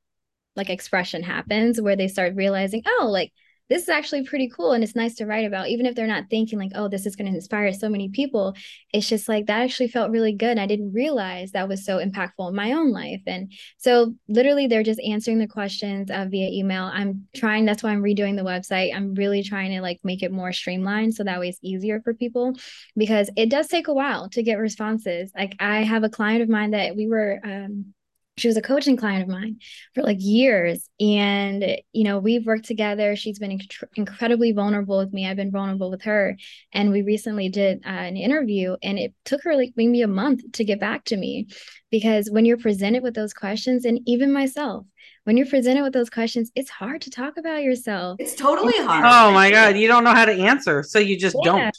like 0.56 0.70
expression 0.70 1.22
happens 1.22 1.78
where 1.78 1.94
they 1.94 2.08
start 2.08 2.36
realizing, 2.36 2.84
oh, 2.86 3.10
like, 3.12 3.34
this 3.68 3.82
is 3.82 3.88
actually 3.88 4.24
pretty 4.24 4.48
cool 4.48 4.72
and 4.72 4.82
it's 4.82 4.96
nice 4.96 5.14
to 5.16 5.26
write 5.26 5.46
about 5.46 5.68
even 5.68 5.86
if 5.86 5.94
they're 5.94 6.06
not 6.06 6.24
thinking 6.30 6.58
like 6.58 6.72
oh 6.74 6.88
this 6.88 7.06
is 7.06 7.16
going 7.16 7.30
to 7.30 7.36
inspire 7.36 7.72
so 7.72 7.88
many 7.88 8.08
people. 8.08 8.54
It's 8.92 9.08
just 9.08 9.28
like 9.28 9.46
that 9.46 9.60
actually 9.60 9.88
felt 9.88 10.10
really 10.10 10.32
good 10.32 10.50
and 10.50 10.60
i 10.60 10.66
didn't 10.66 10.92
realize 10.92 11.52
that 11.52 11.68
was 11.68 11.84
so 11.84 11.98
impactful 11.98 12.48
in 12.48 12.54
my 12.54 12.72
own 12.72 12.92
life. 12.92 13.22
And 13.26 13.52
so 13.76 14.14
literally 14.28 14.66
they're 14.66 14.82
just 14.82 15.00
answering 15.00 15.38
the 15.38 15.46
questions 15.46 16.10
uh, 16.10 16.26
via 16.28 16.48
email. 16.48 16.84
I'm 16.84 17.26
trying 17.34 17.64
that's 17.64 17.82
why 17.82 17.90
i'm 17.90 18.02
redoing 18.02 18.36
the 18.36 18.42
website. 18.42 18.94
I'm 18.94 19.14
really 19.14 19.42
trying 19.42 19.70
to 19.72 19.80
like 19.80 20.00
make 20.04 20.22
it 20.22 20.32
more 20.32 20.52
streamlined 20.52 21.14
so 21.14 21.24
that 21.24 21.40
way 21.40 21.48
it's 21.48 21.58
easier 21.62 22.00
for 22.02 22.14
people 22.14 22.54
because 22.96 23.30
it 23.36 23.50
does 23.50 23.68
take 23.68 23.88
a 23.88 23.94
while 23.94 24.28
to 24.30 24.42
get 24.42 24.58
responses. 24.58 25.32
Like 25.36 25.54
i 25.60 25.82
have 25.82 26.04
a 26.04 26.08
client 26.08 26.42
of 26.42 26.48
mine 26.48 26.70
that 26.72 26.96
we 26.96 27.06
were 27.06 27.40
um, 27.44 27.94
she 28.38 28.48
was 28.48 28.56
a 28.56 28.62
coaching 28.62 28.96
client 28.96 29.22
of 29.22 29.28
mine 29.28 29.56
for 29.94 30.02
like 30.02 30.18
years. 30.20 30.88
And 31.00 31.64
you 31.92 32.04
know 32.04 32.18
we've 32.18 32.46
worked 32.46 32.66
together. 32.66 33.16
She's 33.16 33.38
been 33.38 33.58
inc- 33.58 33.84
incredibly 33.94 34.52
vulnerable 34.52 34.98
with 34.98 35.12
me. 35.12 35.26
I've 35.26 35.36
been 35.36 35.50
vulnerable 35.50 35.90
with 35.90 36.02
her. 36.02 36.36
And 36.72 36.90
we 36.90 37.02
recently 37.02 37.48
did 37.48 37.82
uh, 37.84 37.90
an 37.90 38.16
interview 38.16 38.76
and 38.82 38.98
it 38.98 39.14
took 39.24 39.42
her 39.44 39.56
like 39.56 39.72
maybe 39.76 40.02
a 40.02 40.08
month 40.08 40.52
to 40.52 40.64
get 40.64 40.80
back 40.80 41.04
to 41.06 41.16
me. 41.16 41.48
Because 41.90 42.30
when 42.30 42.44
you're 42.44 42.58
presented 42.58 43.02
with 43.02 43.14
those 43.14 43.32
questions 43.32 43.84
and 43.84 44.00
even 44.06 44.32
myself 44.32 44.86
when 45.24 45.36
you're 45.36 45.46
presented 45.46 45.82
with 45.82 45.92
those 45.92 46.08
questions 46.08 46.50
it's 46.54 46.70
hard 46.70 47.02
to 47.02 47.10
talk 47.10 47.36
about 47.36 47.62
yourself. 47.62 48.16
It's 48.18 48.34
totally 48.34 48.76
hard. 48.76 49.04
Oh 49.06 49.32
my 49.32 49.50
god 49.50 49.76
you 49.76 49.88
don't 49.88 50.04
know 50.04 50.14
how 50.14 50.24
to 50.24 50.32
answer 50.32 50.82
so 50.82 50.98
you 50.98 51.18
just 51.18 51.36
yeah. 51.42 51.52
don't. 51.52 51.76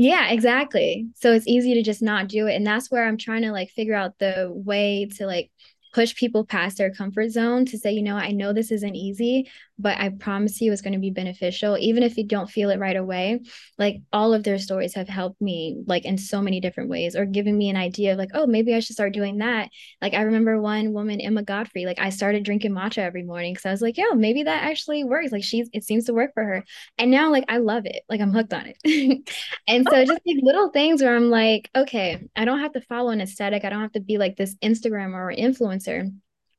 Yeah, 0.00 0.28
exactly. 0.28 1.08
So 1.16 1.32
it's 1.32 1.48
easy 1.48 1.74
to 1.74 1.82
just 1.82 2.02
not 2.02 2.28
do 2.28 2.46
it. 2.46 2.54
And 2.54 2.64
that's 2.64 2.88
where 2.88 3.04
I'm 3.04 3.16
trying 3.16 3.42
to 3.42 3.50
like 3.50 3.70
figure 3.70 3.96
out 3.96 4.16
the 4.20 4.48
way 4.54 5.08
to 5.16 5.26
like 5.26 5.50
push 5.92 6.14
people 6.14 6.44
past 6.44 6.78
their 6.78 6.92
comfort 6.92 7.30
zone 7.30 7.64
to 7.66 7.78
say, 7.78 7.92
you 7.92 8.02
know, 8.02 8.16
I 8.16 8.30
know 8.30 8.52
this 8.52 8.70
isn't 8.70 8.96
easy, 8.96 9.50
but 9.78 9.98
I 9.98 10.08
promise 10.08 10.60
you 10.60 10.72
it's 10.72 10.82
going 10.82 10.94
to 10.94 10.98
be 10.98 11.10
beneficial. 11.10 11.78
Even 11.78 12.02
if 12.02 12.16
you 12.16 12.24
don't 12.24 12.50
feel 12.50 12.70
it 12.70 12.80
right 12.80 12.96
away, 12.96 13.40
like 13.78 14.00
all 14.12 14.34
of 14.34 14.42
their 14.42 14.58
stories 14.58 14.94
have 14.94 15.08
helped 15.08 15.40
me 15.40 15.82
like 15.86 16.04
in 16.04 16.18
so 16.18 16.42
many 16.42 16.60
different 16.60 16.90
ways 16.90 17.14
or 17.14 17.24
given 17.24 17.56
me 17.56 17.70
an 17.70 17.76
idea 17.76 18.12
of 18.12 18.18
like, 18.18 18.30
oh, 18.34 18.46
maybe 18.46 18.74
I 18.74 18.80
should 18.80 18.94
start 18.94 19.12
doing 19.12 19.38
that. 19.38 19.70
Like 20.02 20.14
I 20.14 20.22
remember 20.22 20.60
one 20.60 20.92
woman, 20.92 21.20
Emma 21.20 21.44
Godfrey, 21.44 21.86
like 21.86 22.00
I 22.00 22.10
started 22.10 22.44
drinking 22.44 22.72
matcha 22.72 22.98
every 22.98 23.22
morning 23.22 23.54
because 23.54 23.66
I 23.66 23.70
was 23.70 23.82
like, 23.82 23.96
yo, 23.96 24.14
maybe 24.14 24.42
that 24.42 24.64
actually 24.64 25.04
works. 25.04 25.30
Like 25.30 25.44
she's, 25.44 25.68
it 25.72 25.84
seems 25.84 26.06
to 26.06 26.14
work 26.14 26.32
for 26.34 26.42
her. 26.42 26.64
And 26.98 27.10
now 27.10 27.30
like 27.30 27.44
I 27.48 27.58
love 27.58 27.86
it. 27.86 28.02
Like 28.08 28.20
I'm 28.20 28.32
hooked 28.32 28.52
on 28.52 28.72
it. 28.74 29.28
and 29.68 29.86
so 29.88 30.04
just 30.04 30.20
like 30.26 30.38
little 30.42 30.70
things 30.70 31.02
where 31.02 31.14
I'm 31.14 31.30
like, 31.30 31.70
okay, 31.76 32.26
I 32.34 32.44
don't 32.44 32.60
have 32.60 32.72
to 32.72 32.80
follow 32.80 33.10
an 33.10 33.20
aesthetic. 33.20 33.64
I 33.64 33.70
don't 33.70 33.82
have 33.82 33.92
to 33.92 34.00
be 34.00 34.18
like 34.18 34.36
this 34.36 34.56
Instagram 34.56 35.14
or 35.14 35.32
influencer, 35.32 36.12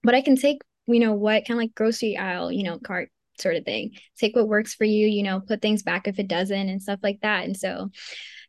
but 0.04 0.16
I 0.16 0.22
can 0.22 0.38
take 0.38 0.62
you 0.94 1.00
know 1.00 1.14
what 1.14 1.46
kind 1.46 1.58
of 1.58 1.64
like 1.64 1.76
grocery 1.76 2.18
aisle 2.18 2.52
you 2.52 2.64
know 2.64 2.78
cart 2.80 3.10
sort 3.40 3.56
of 3.56 3.64
thing 3.64 3.92
take 4.18 4.36
what 4.36 4.48
works 4.48 4.74
for 4.74 4.84
you 4.84 5.08
you 5.08 5.24
know 5.24 5.40
put 5.40 5.62
things 5.62 5.84
back 5.84 6.08
if 6.08 6.20
it 6.20 6.28
doesn't 6.28 6.70
and 6.70 6.82
stuff 6.82 7.00
like 7.02 7.20
that 7.22 7.46
and 7.46 7.56
so 7.56 7.90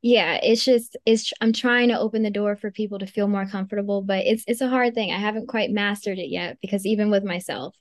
yeah 0.02 0.38
it's 0.42 0.64
just 0.64 0.96
it's 1.06 1.32
i'm 1.40 1.52
trying 1.52 1.88
to 1.88 1.98
open 1.98 2.22
the 2.22 2.30
door 2.30 2.56
for 2.56 2.70
people 2.70 2.98
to 2.98 3.06
feel 3.06 3.28
more 3.28 3.46
comfortable 3.46 4.02
but 4.02 4.26
it's 4.26 4.42
it's 4.46 4.62
a 4.62 4.68
hard 4.68 4.94
thing 4.94 5.12
i 5.12 5.18
haven't 5.18 5.46
quite 5.46 5.70
mastered 5.70 6.18
it 6.18 6.30
yet 6.30 6.58
because 6.60 6.86
even 6.86 7.10
with 7.10 7.22
myself 7.22 7.76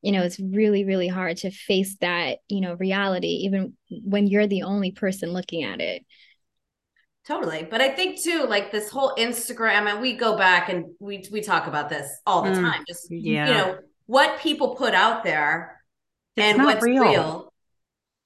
you 0.00 0.12
know 0.12 0.22
it's 0.22 0.40
really 0.40 0.84
really 0.84 1.08
hard 1.08 1.36
to 1.36 1.50
face 1.50 1.96
that 2.00 2.38
you 2.48 2.60
know 2.60 2.74
reality 2.74 3.42
even 3.44 3.74
when 3.90 4.26
you're 4.26 4.46
the 4.46 4.62
only 4.62 4.92
person 4.92 5.32
looking 5.32 5.64
at 5.64 5.80
it 5.80 6.04
Totally. 7.26 7.66
But 7.70 7.80
I 7.80 7.88
think 7.88 8.22
too, 8.22 8.44
like 8.46 8.70
this 8.70 8.90
whole 8.90 9.14
Instagram, 9.16 9.90
and 9.90 10.00
we 10.02 10.14
go 10.14 10.36
back 10.36 10.68
and 10.68 10.94
we 11.00 11.24
we 11.32 11.40
talk 11.40 11.66
about 11.66 11.88
this 11.88 12.06
all 12.26 12.42
the 12.42 12.50
mm, 12.50 12.60
time. 12.60 12.84
Just 12.86 13.06
yeah. 13.10 13.46
you 13.46 13.54
know, 13.54 13.78
what 14.06 14.40
people 14.40 14.74
put 14.74 14.94
out 14.94 15.24
there 15.24 15.80
it's 16.36 16.44
and 16.44 16.64
what's 16.64 16.82
real. 16.82 17.02
real. 17.02 17.52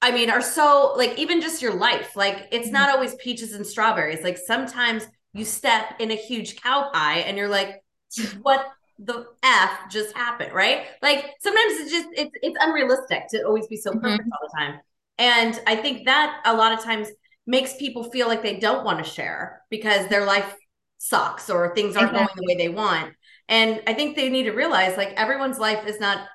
I 0.00 0.12
mean, 0.12 0.30
are 0.30 0.42
so 0.42 0.94
like 0.96 1.18
even 1.18 1.40
just 1.40 1.60
your 1.60 1.74
life. 1.74 2.16
Like 2.16 2.48
it's 2.52 2.66
mm-hmm. 2.66 2.74
not 2.74 2.90
always 2.90 3.14
peaches 3.16 3.52
and 3.52 3.66
strawberries. 3.66 4.22
Like 4.22 4.38
sometimes 4.38 5.06
you 5.32 5.44
step 5.44 5.94
in 5.98 6.10
a 6.10 6.16
huge 6.16 6.60
cow 6.60 6.90
pie 6.92 7.18
and 7.18 7.36
you're 7.36 7.48
like, 7.48 7.82
what 8.42 8.66
the 8.98 9.26
f 9.42 9.90
just 9.90 10.16
happened, 10.16 10.52
right? 10.52 10.86
Like 11.02 11.26
sometimes 11.40 11.80
it's 11.80 11.90
just 11.90 12.08
it's 12.16 12.32
it's 12.42 12.58
unrealistic 12.60 13.28
to 13.30 13.42
always 13.44 13.66
be 13.66 13.76
so 13.76 13.92
perfect 13.92 14.22
mm-hmm. 14.22 14.32
all 14.32 14.48
the 14.48 14.58
time. 14.58 14.80
And 15.18 15.60
I 15.66 15.76
think 15.76 16.06
that 16.06 16.40
a 16.44 16.54
lot 16.54 16.72
of 16.72 16.82
times 16.82 17.08
makes 17.46 17.76
people 17.76 18.04
feel 18.10 18.28
like 18.28 18.42
they 18.42 18.58
don't 18.58 18.84
want 18.84 19.02
to 19.02 19.10
share 19.10 19.62
because 19.70 20.06
their 20.08 20.24
life 20.24 20.54
sucks 20.98 21.48
or 21.48 21.74
things 21.74 21.96
aren't 21.96 22.10
exactly. 22.10 22.26
going 22.26 22.36
the 22.36 22.54
way 22.54 22.66
they 22.66 22.68
want. 22.68 23.14
And 23.48 23.82
I 23.86 23.94
think 23.94 24.16
they 24.16 24.28
need 24.28 24.44
to 24.44 24.52
realize 24.52 24.96
like 24.96 25.12
everyone's 25.14 25.58
life 25.58 25.86
is 25.86 26.00
not 26.00 26.26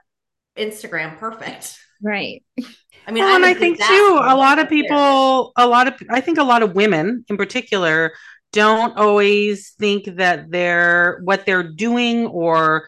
Instagram 0.58 1.18
perfect. 1.18 1.78
Right. 2.02 2.44
I 3.06 3.12
mean, 3.12 3.24
well, 3.24 3.34
I 3.34 3.36
and 3.36 3.46
I 3.46 3.54
think 3.54 3.80
too, 3.80 4.20
a 4.22 4.36
lot 4.36 4.60
of 4.60 4.70
people, 4.70 5.52
a 5.58 5.68
lot 5.68 5.88
of, 5.88 5.96
I 6.10 6.22
think 6.22 6.38
a 6.38 6.44
lot 6.44 6.64
of 6.64 6.74
women 6.74 7.26
in 7.28 7.38
particular 7.38 8.14
don't 8.54 8.96
always 8.98 9.72
think 9.72 10.06
that 10.16 10.50
they're 10.50 11.20
what 11.24 11.46
they're 11.46 11.72
doing 11.72 12.28
or 12.28 12.88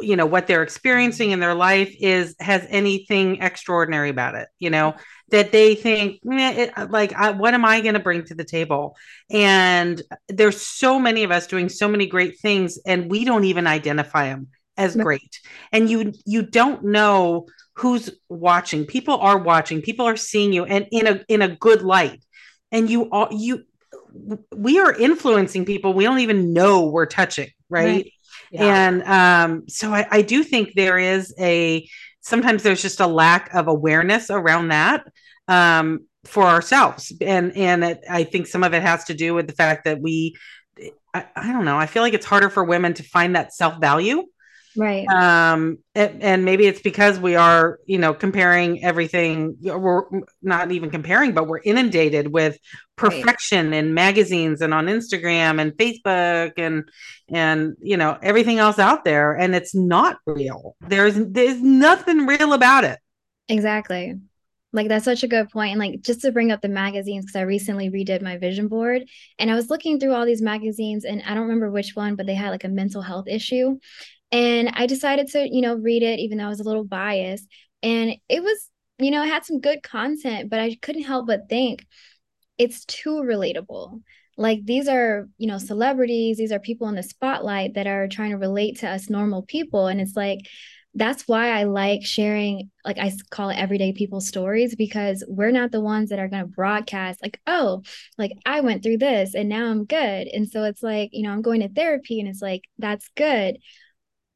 you 0.00 0.16
know 0.16 0.26
what 0.26 0.46
they're 0.46 0.62
experiencing 0.62 1.30
in 1.30 1.40
their 1.40 1.54
life 1.54 1.94
is 1.98 2.34
has 2.40 2.66
anything 2.68 3.42
extraordinary 3.42 4.10
about 4.10 4.34
it 4.34 4.48
you 4.58 4.70
know? 4.70 4.94
That 5.30 5.50
they 5.50 5.74
think 5.74 6.20
it, 6.24 6.72
uh, 6.78 6.86
like 6.88 7.12
I, 7.12 7.32
what 7.32 7.52
am 7.52 7.64
i 7.64 7.80
going 7.80 7.94
to 7.94 8.00
bring 8.00 8.22
to 8.26 8.34
the 8.36 8.44
table? 8.44 8.96
And 9.28 10.00
there's 10.28 10.60
so 10.60 11.00
many 11.00 11.24
of 11.24 11.32
us 11.32 11.48
doing 11.48 11.68
so 11.68 11.88
many 11.88 12.06
great 12.06 12.38
things 12.38 12.78
and 12.86 13.10
we 13.10 13.24
don't 13.24 13.42
even 13.42 13.66
identify 13.66 14.28
them 14.28 14.48
as 14.76 14.94
great. 14.94 15.40
And 15.72 15.90
you 15.90 16.12
you 16.24 16.42
don't 16.42 16.84
know 16.84 17.46
who's 17.74 18.10
watching. 18.28 18.86
People 18.86 19.18
are 19.18 19.38
watching. 19.38 19.82
People 19.82 20.06
are 20.06 20.16
seeing 20.16 20.52
you 20.52 20.64
and 20.64 20.86
in 20.92 21.06
a 21.06 21.24
in 21.28 21.42
a 21.42 21.56
good 21.56 21.82
light. 21.82 22.24
And 22.72 22.88
you 22.88 23.04
all 23.10 23.28
you 23.30 23.64
we 24.54 24.78
are 24.78 24.92
influencing 24.92 25.64
people 25.64 25.92
we 25.92 26.04
don't 26.04 26.20
even 26.20 26.52
know 26.52 26.86
we're 26.86 27.06
touching 27.06 27.48
right, 27.68 27.86
right. 27.86 28.12
Yeah. 28.50 28.88
and 28.88 29.02
um 29.04 29.68
so 29.68 29.92
I, 29.92 30.06
I 30.10 30.22
do 30.22 30.42
think 30.42 30.74
there 30.74 30.98
is 30.98 31.34
a 31.38 31.88
sometimes 32.20 32.62
there's 32.62 32.82
just 32.82 33.00
a 33.00 33.06
lack 33.06 33.54
of 33.54 33.68
awareness 33.68 34.30
around 34.30 34.68
that 34.68 35.04
um 35.48 36.06
for 36.24 36.44
ourselves 36.44 37.12
and 37.20 37.56
and 37.56 37.84
it, 37.84 38.00
i 38.10 38.24
think 38.24 38.46
some 38.46 38.64
of 38.64 38.74
it 38.74 38.82
has 38.82 39.04
to 39.04 39.14
do 39.14 39.34
with 39.34 39.46
the 39.46 39.52
fact 39.52 39.84
that 39.84 40.00
we 40.00 40.36
I, 41.14 41.24
I 41.36 41.52
don't 41.52 41.64
know 41.64 41.78
i 41.78 41.86
feel 41.86 42.02
like 42.02 42.14
it's 42.14 42.26
harder 42.26 42.50
for 42.50 42.64
women 42.64 42.94
to 42.94 43.02
find 43.02 43.36
that 43.36 43.54
self-value 43.54 44.24
right 44.76 45.06
um 45.08 45.78
and, 45.94 46.22
and, 46.22 46.44
maybe 46.44 46.66
it's 46.66 46.80
because 46.80 47.18
we 47.18 47.34
are 47.34 47.78
you 47.86 47.98
know 47.98 48.12
comparing 48.12 48.82
everything 48.84 49.56
we're 49.60 50.02
not 50.42 50.70
even 50.70 50.90
comparing 50.90 51.32
but 51.32 51.46
we're 51.46 51.60
inundated 51.64 52.32
with 52.32 52.58
perfection 52.96 53.70
right. 53.70 53.78
in 53.78 53.94
magazines 53.94 54.60
and 54.60 54.74
on 54.74 54.86
instagram 54.86 55.60
and 55.60 55.72
facebook 55.72 56.52
and 56.56 56.84
and 57.28 57.76
you 57.80 57.96
know 57.96 58.18
everything 58.22 58.58
else 58.58 58.78
out 58.78 59.04
there 59.04 59.32
and 59.32 59.54
it's 59.54 59.74
not 59.74 60.18
real 60.26 60.76
there's 60.80 61.14
there's 61.14 61.60
nothing 61.60 62.26
real 62.26 62.52
about 62.52 62.84
it 62.84 62.98
exactly 63.48 64.14
like 64.76 64.88
that's 64.88 65.06
such 65.06 65.22
a 65.22 65.28
good 65.28 65.48
point. 65.48 65.72
And 65.72 65.80
like 65.80 66.02
just 66.02 66.20
to 66.20 66.30
bring 66.30 66.52
up 66.52 66.60
the 66.60 66.68
magazines, 66.68 67.24
because 67.24 67.36
I 67.36 67.42
recently 67.42 67.88
redid 67.90 68.20
my 68.20 68.36
vision 68.36 68.68
board 68.68 69.04
and 69.38 69.50
I 69.50 69.54
was 69.54 69.70
looking 69.70 69.98
through 69.98 70.12
all 70.12 70.26
these 70.26 70.42
magazines 70.42 71.04
and 71.04 71.22
I 71.22 71.34
don't 71.34 71.44
remember 71.44 71.70
which 71.70 71.96
one, 71.96 72.14
but 72.14 72.26
they 72.26 72.34
had 72.34 72.50
like 72.50 72.64
a 72.64 72.68
mental 72.68 73.00
health 73.00 73.26
issue. 73.26 73.78
And 74.32 74.70
I 74.74 74.86
decided 74.86 75.28
to, 75.28 75.48
you 75.48 75.60
know, 75.60 75.74
read 75.74 76.02
it, 76.02 76.18
even 76.18 76.38
though 76.38 76.46
I 76.46 76.48
was 76.48 76.60
a 76.60 76.64
little 76.64 76.84
biased. 76.84 77.46
And 77.82 78.16
it 78.28 78.42
was, 78.42 78.70
you 78.98 79.10
know, 79.10 79.22
it 79.22 79.28
had 79.28 79.44
some 79.44 79.60
good 79.60 79.82
content, 79.82 80.50
but 80.50 80.60
I 80.60 80.76
couldn't 80.82 81.04
help 81.04 81.26
but 81.26 81.48
think 81.48 81.86
it's 82.58 82.84
too 82.86 83.22
relatable. 83.22 84.00
Like 84.36 84.64
these 84.64 84.88
are, 84.88 85.28
you 85.38 85.46
know, 85.46 85.58
celebrities, 85.58 86.36
these 86.36 86.52
are 86.52 86.58
people 86.58 86.88
in 86.88 86.94
the 86.94 87.02
spotlight 87.02 87.74
that 87.74 87.86
are 87.86 88.08
trying 88.08 88.30
to 88.30 88.36
relate 88.36 88.80
to 88.80 88.88
us 88.88 89.08
normal 89.08 89.42
people. 89.42 89.86
And 89.86 90.00
it's 90.00 90.16
like, 90.16 90.40
that's 90.94 91.28
why 91.28 91.50
I 91.50 91.64
like 91.64 92.04
sharing, 92.04 92.70
like 92.84 92.98
I 92.98 93.12
call 93.30 93.50
it 93.50 93.58
everyday 93.58 93.92
people 93.92 94.20
stories, 94.20 94.74
because 94.74 95.22
we're 95.28 95.50
not 95.50 95.70
the 95.70 95.80
ones 95.80 96.08
that 96.08 96.18
are 96.18 96.28
going 96.28 96.42
to 96.42 96.48
broadcast, 96.48 97.20
like, 97.22 97.38
oh, 97.46 97.82
like 98.16 98.32
I 98.46 98.62
went 98.62 98.82
through 98.82 98.98
this 98.98 99.34
and 99.34 99.48
now 99.48 99.66
I'm 99.66 99.84
good. 99.84 100.28
And 100.28 100.48
so 100.48 100.64
it's 100.64 100.82
like, 100.82 101.10
you 101.12 101.22
know, 101.22 101.30
I'm 101.30 101.42
going 101.42 101.60
to 101.60 101.68
therapy 101.68 102.18
and 102.18 102.28
it's 102.28 102.40
like, 102.40 102.62
that's 102.78 103.08
good 103.14 103.58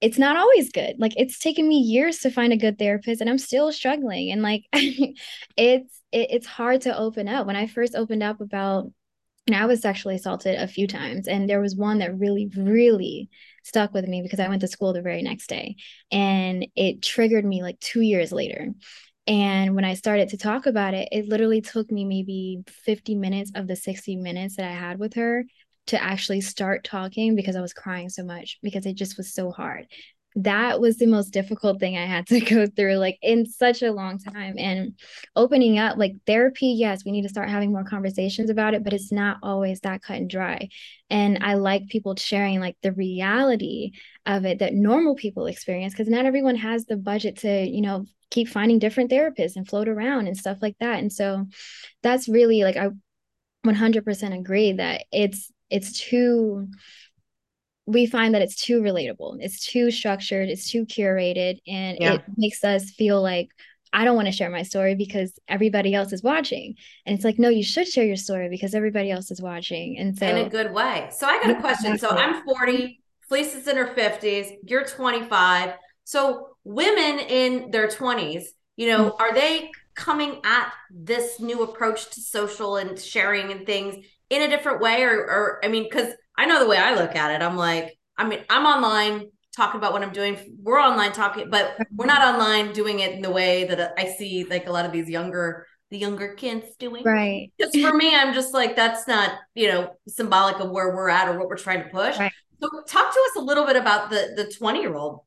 it's 0.00 0.18
not 0.18 0.36
always 0.36 0.72
good. 0.72 0.96
Like 0.98 1.12
it's 1.16 1.38
taken 1.38 1.68
me 1.68 1.78
years 1.78 2.18
to 2.20 2.30
find 2.30 2.52
a 2.52 2.56
good 2.56 2.78
therapist 2.78 3.20
and 3.20 3.28
I'm 3.28 3.38
still 3.38 3.70
struggling. 3.72 4.30
And 4.30 4.42
like 4.42 4.64
it's 4.72 6.02
it, 6.12 6.28
it's 6.30 6.46
hard 6.46 6.82
to 6.82 6.96
open 6.96 7.28
up. 7.28 7.46
When 7.46 7.56
I 7.56 7.66
first 7.66 7.94
opened 7.94 8.22
up 8.22 8.40
about 8.40 8.90
and 9.46 9.56
I 9.56 9.66
was 9.66 9.80
sexually 9.80 10.16
assaulted 10.16 10.56
a 10.58 10.68
few 10.68 10.86
times 10.86 11.26
and 11.26 11.48
there 11.48 11.60
was 11.60 11.76
one 11.76 11.98
that 11.98 12.18
really 12.18 12.50
really 12.56 13.28
stuck 13.62 13.92
with 13.92 14.06
me 14.06 14.22
because 14.22 14.40
I 14.40 14.48
went 14.48 14.62
to 14.62 14.68
school 14.68 14.92
the 14.92 15.02
very 15.02 15.22
next 15.22 15.48
day 15.48 15.76
and 16.10 16.66
it 16.76 17.02
triggered 17.02 17.44
me 17.44 17.62
like 17.62 17.78
2 17.80 18.00
years 18.00 18.32
later. 18.32 18.68
And 19.26 19.74
when 19.76 19.84
I 19.84 19.94
started 19.94 20.30
to 20.30 20.38
talk 20.38 20.66
about 20.66 20.94
it, 20.94 21.08
it 21.12 21.28
literally 21.28 21.60
took 21.60 21.90
me 21.90 22.04
maybe 22.04 22.62
50 22.68 23.14
minutes 23.14 23.52
of 23.54 23.66
the 23.68 23.76
60 23.76 24.16
minutes 24.16 24.56
that 24.56 24.64
I 24.64 24.72
had 24.72 24.98
with 24.98 25.14
her 25.14 25.44
to 25.90 26.02
actually 26.02 26.40
start 26.40 26.84
talking 26.84 27.34
because 27.34 27.56
I 27.56 27.60
was 27.60 27.72
crying 27.72 28.08
so 28.08 28.22
much 28.24 28.58
because 28.62 28.86
it 28.86 28.94
just 28.94 29.16
was 29.16 29.32
so 29.32 29.50
hard. 29.50 29.86
That 30.36 30.80
was 30.80 30.98
the 30.98 31.06
most 31.06 31.30
difficult 31.32 31.80
thing 31.80 31.98
I 31.98 32.06
had 32.06 32.26
to 32.28 32.40
go 32.40 32.66
through, 32.66 32.94
like 32.94 33.18
in 33.22 33.46
such 33.46 33.82
a 33.82 33.90
long 33.90 34.18
time. 34.18 34.54
And 34.56 34.96
opening 35.34 35.80
up, 35.80 35.98
like 35.98 36.12
therapy, 36.26 36.68
yes, 36.68 37.04
we 37.04 37.10
need 37.10 37.22
to 37.22 37.28
start 37.28 37.48
having 37.48 37.72
more 37.72 37.82
conversations 37.82 38.50
about 38.50 38.74
it, 38.74 38.84
but 38.84 38.92
it's 38.92 39.10
not 39.10 39.38
always 39.42 39.80
that 39.80 40.02
cut 40.02 40.18
and 40.18 40.30
dry. 40.30 40.68
And 41.10 41.38
I 41.42 41.54
like 41.54 41.88
people 41.88 42.14
sharing 42.14 42.60
like 42.60 42.76
the 42.82 42.92
reality 42.92 43.92
of 44.26 44.44
it 44.44 44.60
that 44.60 44.74
normal 44.74 45.16
people 45.16 45.46
experience 45.46 45.92
because 45.92 46.08
not 46.08 46.24
everyone 46.24 46.56
has 46.56 46.84
the 46.84 46.96
budget 46.96 47.38
to, 47.38 47.66
you 47.66 47.80
know, 47.80 48.06
keep 48.30 48.48
finding 48.48 48.78
different 48.78 49.10
therapists 49.10 49.56
and 49.56 49.68
float 49.68 49.88
around 49.88 50.28
and 50.28 50.36
stuff 50.36 50.58
like 50.62 50.76
that. 50.78 51.00
And 51.00 51.12
so 51.12 51.46
that's 52.04 52.28
really 52.28 52.62
like 52.62 52.76
I 52.76 52.90
100% 53.66 54.38
agree 54.38 54.72
that 54.72 55.04
it's 55.12 55.50
it's 55.70 55.98
too 56.00 56.68
we 57.86 58.06
find 58.06 58.34
that 58.34 58.42
it's 58.42 58.54
too 58.54 58.80
relatable, 58.80 59.38
it's 59.40 59.66
too 59.66 59.90
structured, 59.90 60.48
it's 60.48 60.70
too 60.70 60.86
curated, 60.86 61.58
and 61.66 61.98
yeah. 62.00 62.14
it 62.14 62.22
makes 62.36 62.62
us 62.62 62.90
feel 62.90 63.20
like 63.20 63.50
I 63.92 64.04
don't 64.04 64.14
want 64.14 64.26
to 64.26 64.32
share 64.32 64.50
my 64.50 64.62
story 64.62 64.94
because 64.94 65.36
everybody 65.48 65.94
else 65.94 66.12
is 66.12 66.22
watching. 66.22 66.76
And 67.04 67.16
it's 67.16 67.24
like, 67.24 67.40
no, 67.40 67.48
you 67.48 67.64
should 67.64 67.88
share 67.88 68.04
your 68.04 68.16
story 68.16 68.48
because 68.48 68.74
everybody 68.74 69.10
else 69.10 69.32
is 69.32 69.42
watching. 69.42 69.98
And 69.98 70.16
so, 70.16 70.26
in 70.26 70.46
a 70.46 70.48
good 70.48 70.72
way. 70.72 71.08
So, 71.10 71.26
I 71.26 71.42
got 71.42 71.50
a 71.50 71.60
question. 71.60 71.98
So, 71.98 72.10
I'm 72.10 72.44
40, 72.44 73.00
Felice 73.28 73.54
is 73.54 73.66
in 73.66 73.76
her 73.76 73.88
50s, 73.88 74.52
you're 74.64 74.84
25. 74.84 75.72
So, 76.04 76.50
women 76.62 77.18
in 77.18 77.70
their 77.72 77.88
20s, 77.88 78.44
you 78.76 78.88
know, 78.88 79.10
mm-hmm. 79.10 79.22
are 79.22 79.34
they 79.34 79.72
coming 79.94 80.40
at 80.44 80.72
this 80.90 81.40
new 81.40 81.62
approach 81.62 82.10
to 82.10 82.20
social 82.20 82.76
and 82.76 82.98
sharing 82.98 83.50
and 83.50 83.66
things 83.66 84.04
in 84.30 84.42
a 84.42 84.48
different 84.48 84.80
way? 84.80 85.02
Or, 85.02 85.12
or 85.12 85.60
I 85.64 85.68
mean, 85.68 85.84
because 85.84 86.12
I 86.38 86.46
know 86.46 86.58
the 86.58 86.68
way 86.68 86.78
I 86.78 86.94
look 86.94 87.14
at 87.14 87.32
it, 87.32 87.44
I'm 87.44 87.56
like, 87.56 87.98
I 88.16 88.26
mean, 88.26 88.40
I'm 88.48 88.64
online 88.64 89.30
talking 89.54 89.78
about 89.78 89.92
what 89.92 90.02
I'm 90.02 90.12
doing. 90.12 90.38
We're 90.62 90.80
online 90.80 91.12
talking, 91.12 91.50
but 91.50 91.76
we're 91.94 92.06
not 92.06 92.22
online 92.22 92.72
doing 92.72 93.00
it 93.00 93.12
in 93.12 93.22
the 93.22 93.30
way 93.30 93.64
that 93.64 93.94
I 93.98 94.06
see 94.06 94.44
like 94.44 94.66
a 94.66 94.72
lot 94.72 94.86
of 94.86 94.92
these 94.92 95.08
younger 95.08 95.66
the 95.90 95.98
younger 95.98 96.34
kids 96.34 96.76
doing. 96.78 97.02
Right. 97.02 97.52
Because 97.58 97.74
for 97.74 97.92
me, 97.96 98.14
I'm 98.14 98.32
just 98.32 98.54
like 98.54 98.76
that's 98.76 99.08
not 99.08 99.32
you 99.54 99.68
know 99.68 99.90
symbolic 100.06 100.60
of 100.60 100.70
where 100.70 100.94
we're 100.94 101.08
at 101.08 101.28
or 101.28 101.38
what 101.38 101.48
we're 101.48 101.56
trying 101.56 101.82
to 101.82 101.90
push. 101.90 102.18
Right. 102.18 102.32
So 102.60 102.68
talk 102.86 103.12
to 103.12 103.20
us 103.20 103.36
a 103.36 103.40
little 103.40 103.66
bit 103.66 103.76
about 103.76 104.10
the 104.10 104.34
the 104.36 104.52
20 104.52 104.80
year 104.80 104.94
old 104.94 105.20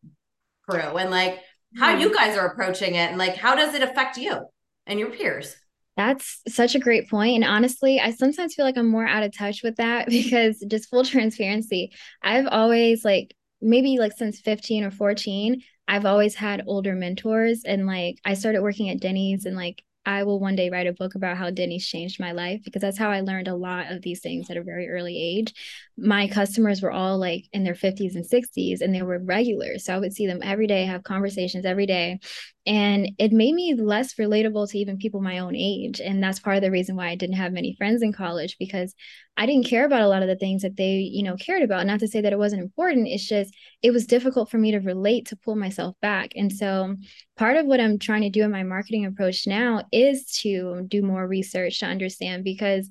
crew 0.68 0.80
and 0.80 1.12
like 1.12 1.40
how 1.78 1.92
mm-hmm. 1.92 2.02
you 2.02 2.16
guys 2.16 2.38
are 2.38 2.48
approaching 2.48 2.96
it 2.96 3.10
and 3.10 3.18
like 3.18 3.36
how 3.36 3.56
does 3.56 3.74
it 3.74 3.84
affect 3.84 4.18
you 4.18 4.40
and 4.88 5.00
your 5.00 5.10
peers. 5.10 5.56
That's 5.96 6.42
such 6.48 6.76
a 6.76 6.80
great 6.80 7.10
point. 7.10 7.36
And 7.36 7.44
honestly, 7.44 8.00
I 8.00 8.12
sometimes 8.12 8.56
feel 8.56 8.66
like 8.66 8.78
I'm 8.78 8.90
more 8.90 9.06
out 9.08 9.24
of 9.24 9.36
touch 9.36 9.62
with 9.64 9.76
that 9.78 10.08
because 10.10 10.64
just 10.68 10.90
full 10.90 11.04
transparency, 11.06 11.92
I've 12.22 12.48
always 12.48 13.06
like 13.06 13.36
maybe 13.62 13.98
like 14.00 14.14
since 14.18 14.40
15 14.40 14.84
or 14.84 14.92
14, 14.92 15.62
I've 15.88 16.06
always 16.06 16.36
had 16.36 16.64
older 16.68 16.96
mentors. 16.96 17.64
And 17.66 17.86
like 17.86 18.18
I 18.26 18.34
started 18.34 18.62
working 18.62 18.90
at 18.90 19.00
Denny's 19.00 19.46
and 19.46 19.56
like 19.56 19.84
I 20.06 20.24
will 20.24 20.40
one 20.40 20.56
day 20.56 20.70
write 20.70 20.88
a 20.88 20.94
book 20.94 21.16
about 21.16 21.38
how 21.38 21.50
Denny's 21.50 21.88
changed 21.88 22.20
my 22.20 22.34
life 22.34 22.62
because 22.66 22.82
that's 22.82 22.98
how 22.98 23.10
I 23.10 23.22
learned 23.22 23.48
a 23.48 23.56
lot 23.56 23.92
of 23.92 24.02
these 24.02 24.20
things 24.20 24.50
at 24.50 24.58
a 24.58 24.64
very 24.64 24.90
early 24.90 25.18
age. 25.18 25.54
My 25.98 26.28
customers 26.28 26.82
were 26.82 26.92
all 26.92 27.18
like 27.18 27.46
in 27.54 27.64
their 27.64 27.76
50s 27.76 28.16
and 28.16 28.26
60s 28.26 28.82
and 28.82 28.94
they 28.94 29.02
were 29.02 29.20
regular. 29.20 29.78
So 29.78 29.94
I 29.94 30.00
would 30.00 30.14
see 30.14 30.26
them 30.26 30.42
every 30.44 30.68
day, 30.68 30.86
have 30.86 31.04
conversations 31.04 31.66
every 31.66 31.86
day. 31.86 32.20
And 32.66 33.12
it 33.20 33.32
made 33.32 33.54
me 33.54 33.76
less 33.76 34.16
relatable 34.16 34.70
to 34.70 34.78
even 34.80 34.98
people 34.98 35.22
my 35.22 35.40
own 35.40 35.56
age. 35.56 36.00
And 36.00 36.24
that's 36.24 36.40
part 36.40 36.56
of 36.56 36.64
the 36.64 36.72
reason 36.72 36.96
why 36.96 37.10
I 37.10 37.16
didn't 37.16 37.36
have 37.36 37.52
many 37.52 37.76
friends 37.76 38.02
in 38.02 38.14
college 38.14 38.56
because 38.58 38.96
I 39.36 39.46
didn't 39.46 39.68
care 39.68 39.86
about 39.86 40.02
a 40.02 40.08
lot 40.08 40.22
of 40.22 40.30
the 40.30 40.36
things 40.36 40.62
that 40.62 40.78
they, 40.78 40.98
you 40.98 41.24
know, 41.24 41.36
cared 41.36 41.62
about. 41.62 41.86
Not 41.86 42.00
to 42.00 42.08
say 42.08 42.22
that 42.22 42.32
it 42.32 42.40
wasn't 42.40 42.62
important. 42.62 43.08
It's 43.08 43.28
just 43.28 43.54
it 43.82 43.92
was 43.92 44.06
difficult 44.06 44.50
for 44.50 44.58
me 44.58 44.72
to 44.72 44.80
relate 44.80 45.28
to 45.28 45.36
pull 45.36 45.56
myself 45.56 45.96
back. 46.02 46.32
And 46.36 46.52
so 46.52 46.96
part 47.36 47.58
of 47.58 47.66
what 47.66 47.82
I'm 47.82 48.00
trying 48.00 48.22
to 48.22 48.30
do 48.30 48.44
in 48.44 48.52
my 48.52 48.64
marketing 48.64 49.06
approach 49.06 49.46
now 49.46 49.84
is 49.92 50.38
to 50.42 50.86
do 50.88 51.02
more 51.02 51.28
research 51.28 51.80
to 51.80 51.86
understand 51.86 52.44
because 52.44 52.90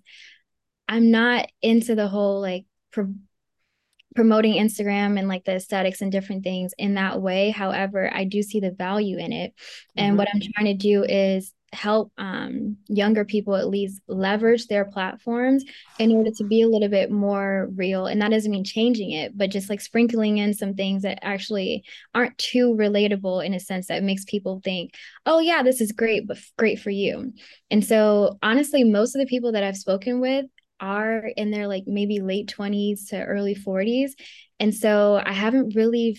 I'm 0.88 1.10
not 1.10 1.48
into 1.62 1.94
the 1.94 2.08
whole 2.08 2.40
like 2.40 2.66
pro- 2.92 3.14
promoting 4.14 4.54
Instagram 4.54 5.18
and 5.18 5.28
like 5.28 5.44
the 5.44 5.54
aesthetics 5.54 6.00
and 6.02 6.12
different 6.12 6.44
things 6.44 6.72
in 6.78 6.94
that 6.94 7.20
way. 7.20 7.50
However, 7.50 8.10
I 8.12 8.24
do 8.24 8.42
see 8.42 8.60
the 8.60 8.70
value 8.70 9.18
in 9.18 9.32
it. 9.32 9.54
And 9.96 10.10
mm-hmm. 10.10 10.16
what 10.18 10.28
I'm 10.32 10.40
trying 10.54 10.66
to 10.66 10.74
do 10.74 11.02
is 11.04 11.52
help 11.72 12.12
um, 12.18 12.76
younger 12.88 13.24
people 13.24 13.56
at 13.56 13.68
least 13.68 14.02
leverage 14.06 14.66
their 14.66 14.84
platforms 14.84 15.64
in 15.98 16.12
order 16.12 16.30
to 16.30 16.44
be 16.44 16.60
a 16.60 16.68
little 16.68 16.88
bit 16.88 17.10
more 17.10 17.70
real. 17.74 18.06
And 18.06 18.20
that 18.20 18.30
doesn't 18.30 18.50
mean 18.50 18.64
changing 18.64 19.12
it, 19.12 19.36
but 19.36 19.50
just 19.50 19.70
like 19.70 19.80
sprinkling 19.80 20.38
in 20.38 20.52
some 20.52 20.74
things 20.74 21.02
that 21.02 21.18
actually 21.22 21.84
aren't 22.14 22.36
too 22.36 22.74
relatable 22.74 23.44
in 23.44 23.54
a 23.54 23.60
sense 23.60 23.86
that 23.86 24.02
makes 24.02 24.24
people 24.24 24.60
think, 24.62 24.94
oh, 25.24 25.38
yeah, 25.38 25.62
this 25.62 25.80
is 25.80 25.92
great, 25.92 26.28
but 26.28 26.38
great 26.58 26.78
for 26.78 26.90
you. 26.90 27.32
And 27.70 27.84
so, 27.84 28.38
honestly, 28.42 28.84
most 28.84 29.14
of 29.14 29.20
the 29.20 29.26
people 29.26 29.52
that 29.52 29.64
I've 29.64 29.76
spoken 29.76 30.20
with 30.20 30.44
are 30.82 31.30
in 31.36 31.50
their 31.50 31.68
like 31.68 31.84
maybe 31.86 32.20
late 32.20 32.52
20s 32.54 33.08
to 33.08 33.24
early 33.24 33.54
40s. 33.54 34.10
And 34.60 34.74
so 34.74 35.22
I 35.24 35.32
haven't 35.32 35.74
really 35.74 36.18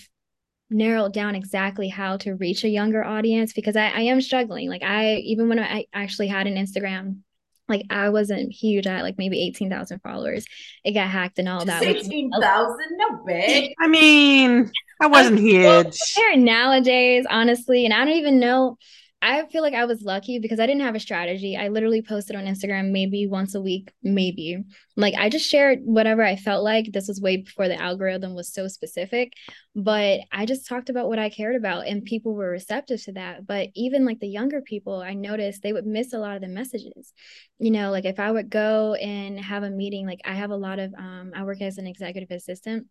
narrowed 0.69 1.13
down 1.13 1.35
exactly 1.35 1.89
how 1.89 2.17
to 2.17 2.33
reach 2.35 2.63
a 2.63 2.69
younger 2.69 3.03
audience 3.03 3.53
because 3.53 3.75
I, 3.75 3.89
I 3.89 4.01
am 4.01 4.21
struggling. 4.21 4.69
Like 4.69 4.81
I 4.81 5.15
even 5.17 5.49
when 5.49 5.59
I 5.59 5.85
actually 5.93 6.27
had 6.27 6.47
an 6.47 6.55
Instagram, 6.55 7.17
like 7.69 7.85
I 7.89 8.09
wasn't 8.09 8.51
huge 8.51 8.87
at 8.87 9.03
like 9.03 9.17
maybe 9.17 9.41
18,000 9.41 9.99
followers. 9.99 10.45
It 10.83 10.93
got 10.93 11.09
hacked 11.09 11.39
and 11.39 11.49
all 11.49 11.63
that. 11.65 11.83
18,000? 11.83 12.77
No 12.97 13.23
big. 13.25 13.73
I 13.79 13.87
mean, 13.87 14.71
I 15.01 15.07
wasn't 15.07 15.39
huge. 15.39 15.99
Nowadays, 16.35 17.25
honestly, 17.29 17.85
and 17.85 17.93
I 17.93 18.05
don't 18.05 18.15
even 18.15 18.39
know 18.39 18.77
I 19.25 19.45
feel 19.47 19.61
like 19.61 19.73
I 19.73 19.85
was 19.85 20.01
lucky 20.01 20.37
because 20.39 20.59
I 20.59 20.65
didn't 20.65 20.81
have 20.81 20.95
a 20.95 20.99
strategy. 20.99 21.55
I 21.55 21.69
literally 21.69 22.01
posted 22.01 22.35
on 22.35 22.43
Instagram 22.43 22.91
maybe 22.91 23.25
once 23.25 23.55
a 23.55 23.61
week, 23.61 23.89
maybe. 24.03 24.61
Like 24.97 25.13
I 25.17 25.29
just 25.29 25.49
shared 25.49 25.79
whatever 25.83 26.23
I 26.23 26.35
felt 26.35 26.61
like. 26.61 26.91
This 26.91 27.07
was 27.07 27.21
way 27.21 27.37
before 27.37 27.69
the 27.69 27.81
algorithm 27.81 28.35
was 28.35 28.51
so 28.53 28.67
specific, 28.67 29.31
but 29.75 30.19
I 30.33 30.45
just 30.45 30.67
talked 30.67 30.89
about 30.89 31.07
what 31.07 31.19
I 31.19 31.29
cared 31.29 31.55
about 31.55 31.87
and 31.87 32.03
people 32.03 32.33
were 32.35 32.49
receptive 32.49 33.01
to 33.03 33.13
that. 33.13 33.47
But 33.47 33.69
even 33.75 34.03
like 34.03 34.19
the 34.19 34.27
younger 34.27 34.59
people, 34.59 34.99
I 34.99 35.13
noticed 35.13 35.63
they 35.63 35.71
would 35.71 35.87
miss 35.87 36.11
a 36.11 36.19
lot 36.19 36.35
of 36.35 36.41
the 36.41 36.49
messages. 36.49 37.13
You 37.59 37.71
know, 37.71 37.91
like 37.91 38.03
if 38.03 38.19
I 38.19 38.29
would 38.29 38.49
go 38.49 38.95
and 38.95 39.39
have 39.39 39.63
a 39.63 39.69
meeting, 39.69 40.05
like 40.05 40.19
I 40.25 40.33
have 40.33 40.51
a 40.51 40.57
lot 40.57 40.79
of 40.79 40.93
um 40.95 41.31
I 41.33 41.43
work 41.43 41.61
as 41.61 41.77
an 41.77 41.87
executive 41.87 42.29
assistant 42.29 42.87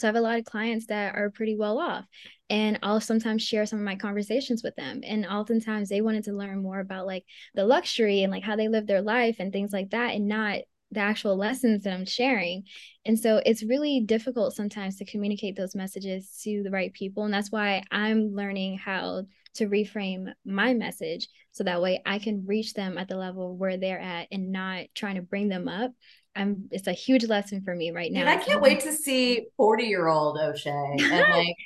so 0.00 0.06
I 0.06 0.10
have 0.10 0.16
a 0.16 0.20
lot 0.20 0.38
of 0.38 0.44
clients 0.44 0.86
that 0.86 1.14
are 1.14 1.30
pretty 1.30 1.56
well 1.56 1.78
off. 1.78 2.06
And 2.48 2.78
I'll 2.82 3.00
sometimes 3.00 3.42
share 3.42 3.66
some 3.66 3.78
of 3.78 3.84
my 3.84 3.96
conversations 3.96 4.62
with 4.62 4.74
them. 4.74 5.02
And 5.04 5.24
oftentimes 5.26 5.88
they 5.88 6.00
wanted 6.00 6.24
to 6.24 6.32
learn 6.32 6.62
more 6.62 6.80
about 6.80 7.06
like 7.06 7.24
the 7.54 7.64
luxury 7.64 8.22
and 8.22 8.32
like 8.32 8.42
how 8.42 8.56
they 8.56 8.68
live 8.68 8.86
their 8.86 9.02
life 9.02 9.36
and 9.38 9.52
things 9.52 9.72
like 9.72 9.90
that, 9.90 10.14
and 10.14 10.26
not 10.26 10.58
the 10.90 11.00
actual 11.00 11.36
lessons 11.36 11.84
that 11.84 11.92
I'm 11.92 12.06
sharing. 12.06 12.64
And 13.04 13.16
so 13.16 13.40
it's 13.46 13.62
really 13.62 14.00
difficult 14.00 14.56
sometimes 14.56 14.96
to 14.96 15.04
communicate 15.04 15.54
those 15.56 15.76
messages 15.76 16.40
to 16.42 16.62
the 16.64 16.70
right 16.70 16.92
people. 16.92 17.24
And 17.24 17.32
that's 17.32 17.52
why 17.52 17.84
I'm 17.92 18.34
learning 18.34 18.78
how 18.78 19.22
to 19.54 19.68
reframe 19.68 20.32
my 20.44 20.74
message 20.74 21.28
so 21.52 21.64
that 21.64 21.82
way 21.82 22.02
I 22.06 22.18
can 22.18 22.44
reach 22.46 22.74
them 22.74 22.98
at 22.98 23.08
the 23.08 23.16
level 23.16 23.56
where 23.56 23.76
they're 23.76 24.00
at 24.00 24.28
and 24.32 24.50
not 24.50 24.86
trying 24.94 25.16
to 25.16 25.22
bring 25.22 25.48
them 25.48 25.68
up 25.68 25.92
I'm 26.36 26.68
it's 26.70 26.86
a 26.86 26.92
huge 26.92 27.26
lesson 27.26 27.62
for 27.62 27.74
me 27.74 27.90
right 27.90 28.12
now. 28.12 28.20
And 28.20 28.28
I 28.28 28.36
can't 28.36 28.62
wait 28.62 28.80
to 28.80 28.92
see 28.92 29.46
40 29.56 29.84
year 29.84 30.08
old 30.08 30.38
O'Shea. 30.38 30.70
And 30.70 31.00
like 31.30 31.56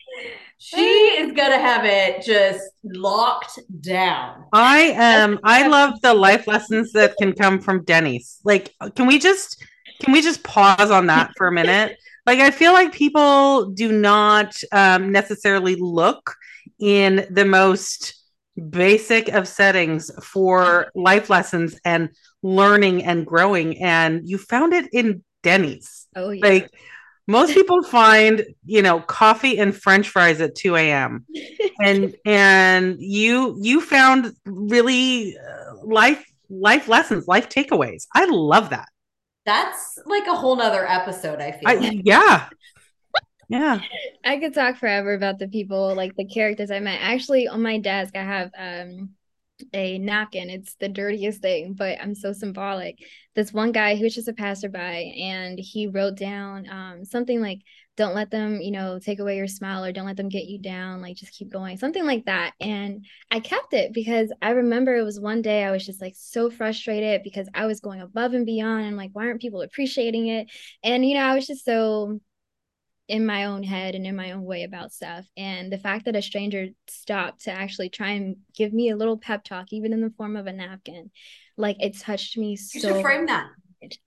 she 0.58 0.80
is 0.80 1.32
gonna 1.32 1.58
have 1.58 1.84
it 1.84 2.24
just 2.24 2.62
locked 2.82 3.58
down. 3.82 4.46
I 4.52 4.94
am 4.96 5.38
I 5.44 5.66
love 5.68 6.00
the 6.00 6.14
life 6.14 6.46
lessons 6.46 6.92
that 6.92 7.16
can 7.18 7.34
come 7.34 7.60
from 7.60 7.84
Denny's. 7.84 8.40
Like, 8.44 8.72
can 8.94 9.06
we 9.06 9.18
just 9.18 9.62
can 10.00 10.12
we 10.12 10.22
just 10.22 10.42
pause 10.42 10.90
on 10.90 11.06
that 11.06 11.32
for 11.36 11.46
a 11.46 11.52
minute? 11.52 11.96
Like 12.26 12.38
I 12.38 12.50
feel 12.52 12.72
like 12.72 12.94
people 12.94 13.66
do 13.72 13.92
not 13.92 14.56
um, 14.72 15.12
necessarily 15.12 15.76
look 15.76 16.34
in 16.78 17.26
the 17.30 17.44
most 17.44 18.23
basic 18.70 19.28
of 19.28 19.48
settings 19.48 20.10
for 20.22 20.90
life 20.94 21.28
lessons 21.28 21.78
and 21.84 22.10
learning 22.42 23.04
and 23.04 23.26
growing 23.26 23.82
and 23.82 24.28
you 24.28 24.38
found 24.38 24.72
it 24.72 24.88
in 24.92 25.24
denny's. 25.42 26.06
Oh 26.14 26.30
yeah. 26.30 26.46
like 26.46 26.70
most 27.26 27.54
people 27.58 27.82
find 27.82 28.44
you 28.64 28.82
know 28.82 29.00
coffee 29.00 29.58
and 29.58 29.74
french 29.74 30.08
fries 30.08 30.40
at 30.40 30.54
2 30.54 30.76
a.m 30.76 31.26
and 31.82 32.14
and 32.26 32.96
you 33.00 33.56
you 33.60 33.80
found 33.80 34.32
really 34.44 35.36
uh, 35.36 35.74
life 35.84 36.24
life 36.50 36.88
lessons 36.88 37.26
life 37.26 37.48
takeaways. 37.48 38.06
I 38.14 38.26
love 38.26 38.70
that. 38.70 38.88
That's 39.46 39.98
like 40.06 40.26
a 40.26 40.34
whole 40.34 40.56
nother 40.56 40.88
episode 40.88 41.40
i 41.40 41.52
feel 41.52 41.68
I, 41.68 41.74
like. 41.74 42.00
yeah 42.04 42.48
yeah. 43.48 43.80
I 44.24 44.38
could 44.38 44.54
talk 44.54 44.76
forever 44.76 45.14
about 45.14 45.38
the 45.38 45.48
people 45.48 45.94
like 45.94 46.14
the 46.16 46.26
characters 46.26 46.70
i 46.70 46.80
met. 46.80 46.98
Actually 47.00 47.48
on 47.48 47.62
my 47.62 47.78
desk 47.78 48.16
i 48.16 48.22
have 48.22 48.50
um 48.56 49.10
a 49.72 49.98
napkin. 49.98 50.50
It's 50.50 50.74
the 50.74 50.88
dirtiest 50.88 51.40
thing 51.40 51.74
but 51.74 51.98
i'm 52.00 52.14
so 52.14 52.32
symbolic. 52.32 52.98
This 53.34 53.52
one 53.52 53.72
guy 53.72 53.96
who 53.96 54.04
was 54.04 54.14
just 54.14 54.28
a 54.28 54.32
passerby 54.32 54.78
and 55.22 55.58
he 55.58 55.86
wrote 55.86 56.16
down 56.16 56.68
um, 56.68 57.04
something 57.04 57.40
like 57.40 57.60
don't 57.96 58.14
let 58.14 58.30
them 58.30 58.60
you 58.60 58.72
know 58.72 58.98
take 58.98 59.20
away 59.20 59.36
your 59.36 59.46
smile 59.46 59.84
or 59.84 59.92
don't 59.92 60.06
let 60.06 60.16
them 60.16 60.28
get 60.28 60.46
you 60.46 60.60
down 60.60 61.00
like 61.00 61.16
just 61.16 61.32
keep 61.32 61.50
going 61.50 61.76
something 61.76 62.04
like 62.04 62.24
that. 62.24 62.52
And 62.60 63.06
i 63.30 63.40
kept 63.40 63.72
it 63.72 63.92
because 63.92 64.32
i 64.42 64.50
remember 64.50 64.96
it 64.96 65.04
was 65.04 65.20
one 65.20 65.42
day 65.42 65.64
i 65.64 65.70
was 65.70 65.86
just 65.86 66.00
like 66.00 66.14
so 66.16 66.50
frustrated 66.50 67.22
because 67.22 67.48
i 67.54 67.66
was 67.66 67.80
going 67.80 68.00
above 68.00 68.34
and 68.34 68.46
beyond 68.46 68.86
and 68.86 68.96
like 68.96 69.10
why 69.12 69.26
aren't 69.26 69.40
people 69.40 69.62
appreciating 69.62 70.28
it? 70.28 70.50
And 70.82 71.04
you 71.06 71.14
know 71.14 71.24
i 71.24 71.34
was 71.34 71.46
just 71.46 71.64
so 71.64 72.20
in 73.08 73.26
my 73.26 73.44
own 73.44 73.62
head 73.62 73.94
and 73.94 74.06
in 74.06 74.16
my 74.16 74.32
own 74.32 74.44
way 74.44 74.62
about 74.62 74.92
stuff. 74.92 75.26
And 75.36 75.70
the 75.70 75.78
fact 75.78 76.06
that 76.06 76.16
a 76.16 76.22
stranger 76.22 76.68
stopped 76.88 77.44
to 77.44 77.52
actually 77.52 77.90
try 77.90 78.10
and 78.10 78.36
give 78.56 78.72
me 78.72 78.90
a 78.90 78.96
little 78.96 79.18
pep 79.18 79.44
talk, 79.44 79.72
even 79.72 79.92
in 79.92 80.00
the 80.00 80.12
form 80.16 80.36
of 80.36 80.46
a 80.46 80.52
napkin, 80.52 81.10
like 81.56 81.76
it 81.80 81.98
touched 81.98 82.38
me 82.38 82.50
you 82.50 82.56
so. 82.56 83.00
frame 83.02 83.26
that. 83.26 83.50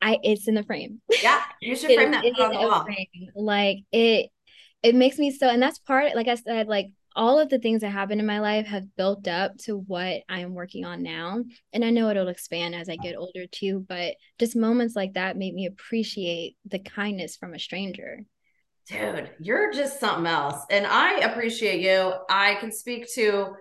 I 0.02 0.18
it's 0.24 0.48
in 0.48 0.56
the 0.56 0.64
frame. 0.64 1.02
Yeah, 1.22 1.42
you 1.62 1.76
should 1.78 1.94
frame 1.94 2.12
that 2.12 2.26
on 2.26 2.54
the 2.54 2.68
wall. 2.68 2.84
Frame. 2.86 3.32
Like 3.36 3.80
it 3.92 4.32
it 4.82 4.96
makes 4.96 5.18
me 5.18 5.32
so 5.32 5.48
and 5.48 5.62
that's 5.62 5.80
part 5.80 6.16
like 6.16 6.28
I 6.28 6.36
said 6.36 6.68
like 6.68 6.88
all 7.16 7.40
of 7.40 7.50
the 7.50 7.58
things 7.58 7.82
that 7.82 7.90
happened 7.90 8.22
in 8.22 8.28
my 8.28 8.40
life 8.40 8.68
have 8.68 8.96
built 8.96 9.28
up 9.28 9.58
to 9.58 9.80
what 9.80 10.22
I 10.30 10.42
am 10.42 10.54
working 10.54 10.86
on 10.86 11.02
now. 11.02 11.44
And 11.74 11.84
I 11.84 11.90
know 11.90 12.10
it'll 12.10 12.28
expand 12.28 12.76
as 12.76 12.90
I 12.90 12.96
get 12.96 13.16
older 13.18 13.48
too, 13.52 13.84
but 13.90 14.14
just 14.38 14.56
moments 14.56 14.96
like 14.96 15.14
that 15.14 15.36
made 15.36 15.56
me 15.56 15.66
appreciate 15.66 16.58
the 16.66 16.78
kindness 16.78 17.36
from 17.36 17.56
a 17.56 17.60
stranger. 17.60 18.24
Dude, 18.89 19.32
you're 19.39 19.73
just 19.73 20.00
something 20.00 20.26
else. 20.26 20.63
And 20.69 20.86
I 20.86 21.19
appreciate 21.19 21.82
you. 21.82 22.13
I 22.30 22.56
can 22.56 22.71
speak 22.71 23.08
to 23.15 23.54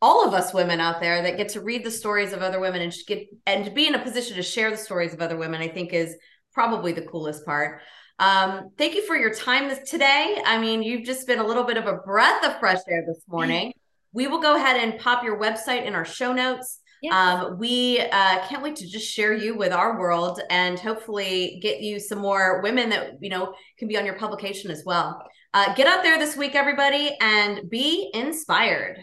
all 0.00 0.26
of 0.26 0.34
us 0.34 0.52
women 0.52 0.80
out 0.80 1.00
there 1.00 1.22
that 1.22 1.36
get 1.36 1.50
to 1.50 1.60
read 1.60 1.84
the 1.84 1.90
stories 1.90 2.32
of 2.32 2.42
other 2.42 2.58
women 2.58 2.82
and 2.82 2.92
get 3.06 3.28
and 3.46 3.64
to 3.64 3.70
be 3.70 3.86
in 3.86 3.94
a 3.94 4.02
position 4.02 4.36
to 4.36 4.42
share 4.42 4.70
the 4.70 4.76
stories 4.76 5.14
of 5.14 5.20
other 5.20 5.36
women, 5.36 5.62
I 5.62 5.68
think 5.68 5.92
is 5.92 6.16
probably 6.52 6.92
the 6.92 7.02
coolest 7.02 7.46
part. 7.46 7.80
Um, 8.18 8.70
thank 8.76 8.94
you 8.94 9.06
for 9.06 9.16
your 9.16 9.32
time 9.32 9.68
this, 9.68 9.88
today. 9.88 10.42
I 10.44 10.58
mean, 10.58 10.82
you've 10.82 11.04
just 11.04 11.26
been 11.28 11.38
a 11.38 11.46
little 11.46 11.64
bit 11.64 11.76
of 11.76 11.86
a 11.86 11.98
breath 11.98 12.44
of 12.44 12.58
fresh 12.58 12.80
air 12.88 13.04
this 13.06 13.22
morning. 13.28 13.72
We 14.14 14.26
will 14.26 14.42
go 14.42 14.56
ahead 14.56 14.76
and 14.76 15.00
pop 15.00 15.24
your 15.24 15.40
website 15.40 15.86
in 15.86 15.94
our 15.94 16.04
show 16.04 16.34
notes. 16.34 16.81
Yes. 17.02 17.12
Um, 17.12 17.58
we 17.58 17.98
uh, 17.98 18.46
can't 18.46 18.62
wait 18.62 18.76
to 18.76 18.88
just 18.88 19.12
share 19.12 19.34
you 19.34 19.56
with 19.56 19.72
our 19.72 19.98
world 19.98 20.40
and 20.50 20.78
hopefully 20.78 21.58
get 21.60 21.80
you 21.80 21.98
some 21.98 22.18
more 22.18 22.62
women 22.62 22.88
that 22.90 23.14
you 23.20 23.28
know 23.28 23.54
can 23.76 23.88
be 23.88 23.98
on 23.98 24.06
your 24.06 24.14
publication 24.14 24.70
as 24.70 24.84
well. 24.86 25.20
Uh, 25.52 25.74
get 25.74 25.86
out 25.86 26.02
there 26.02 26.18
this 26.18 26.36
week, 26.36 26.54
everybody, 26.54 27.16
and 27.20 27.68
be 27.68 28.10
inspired. 28.14 28.98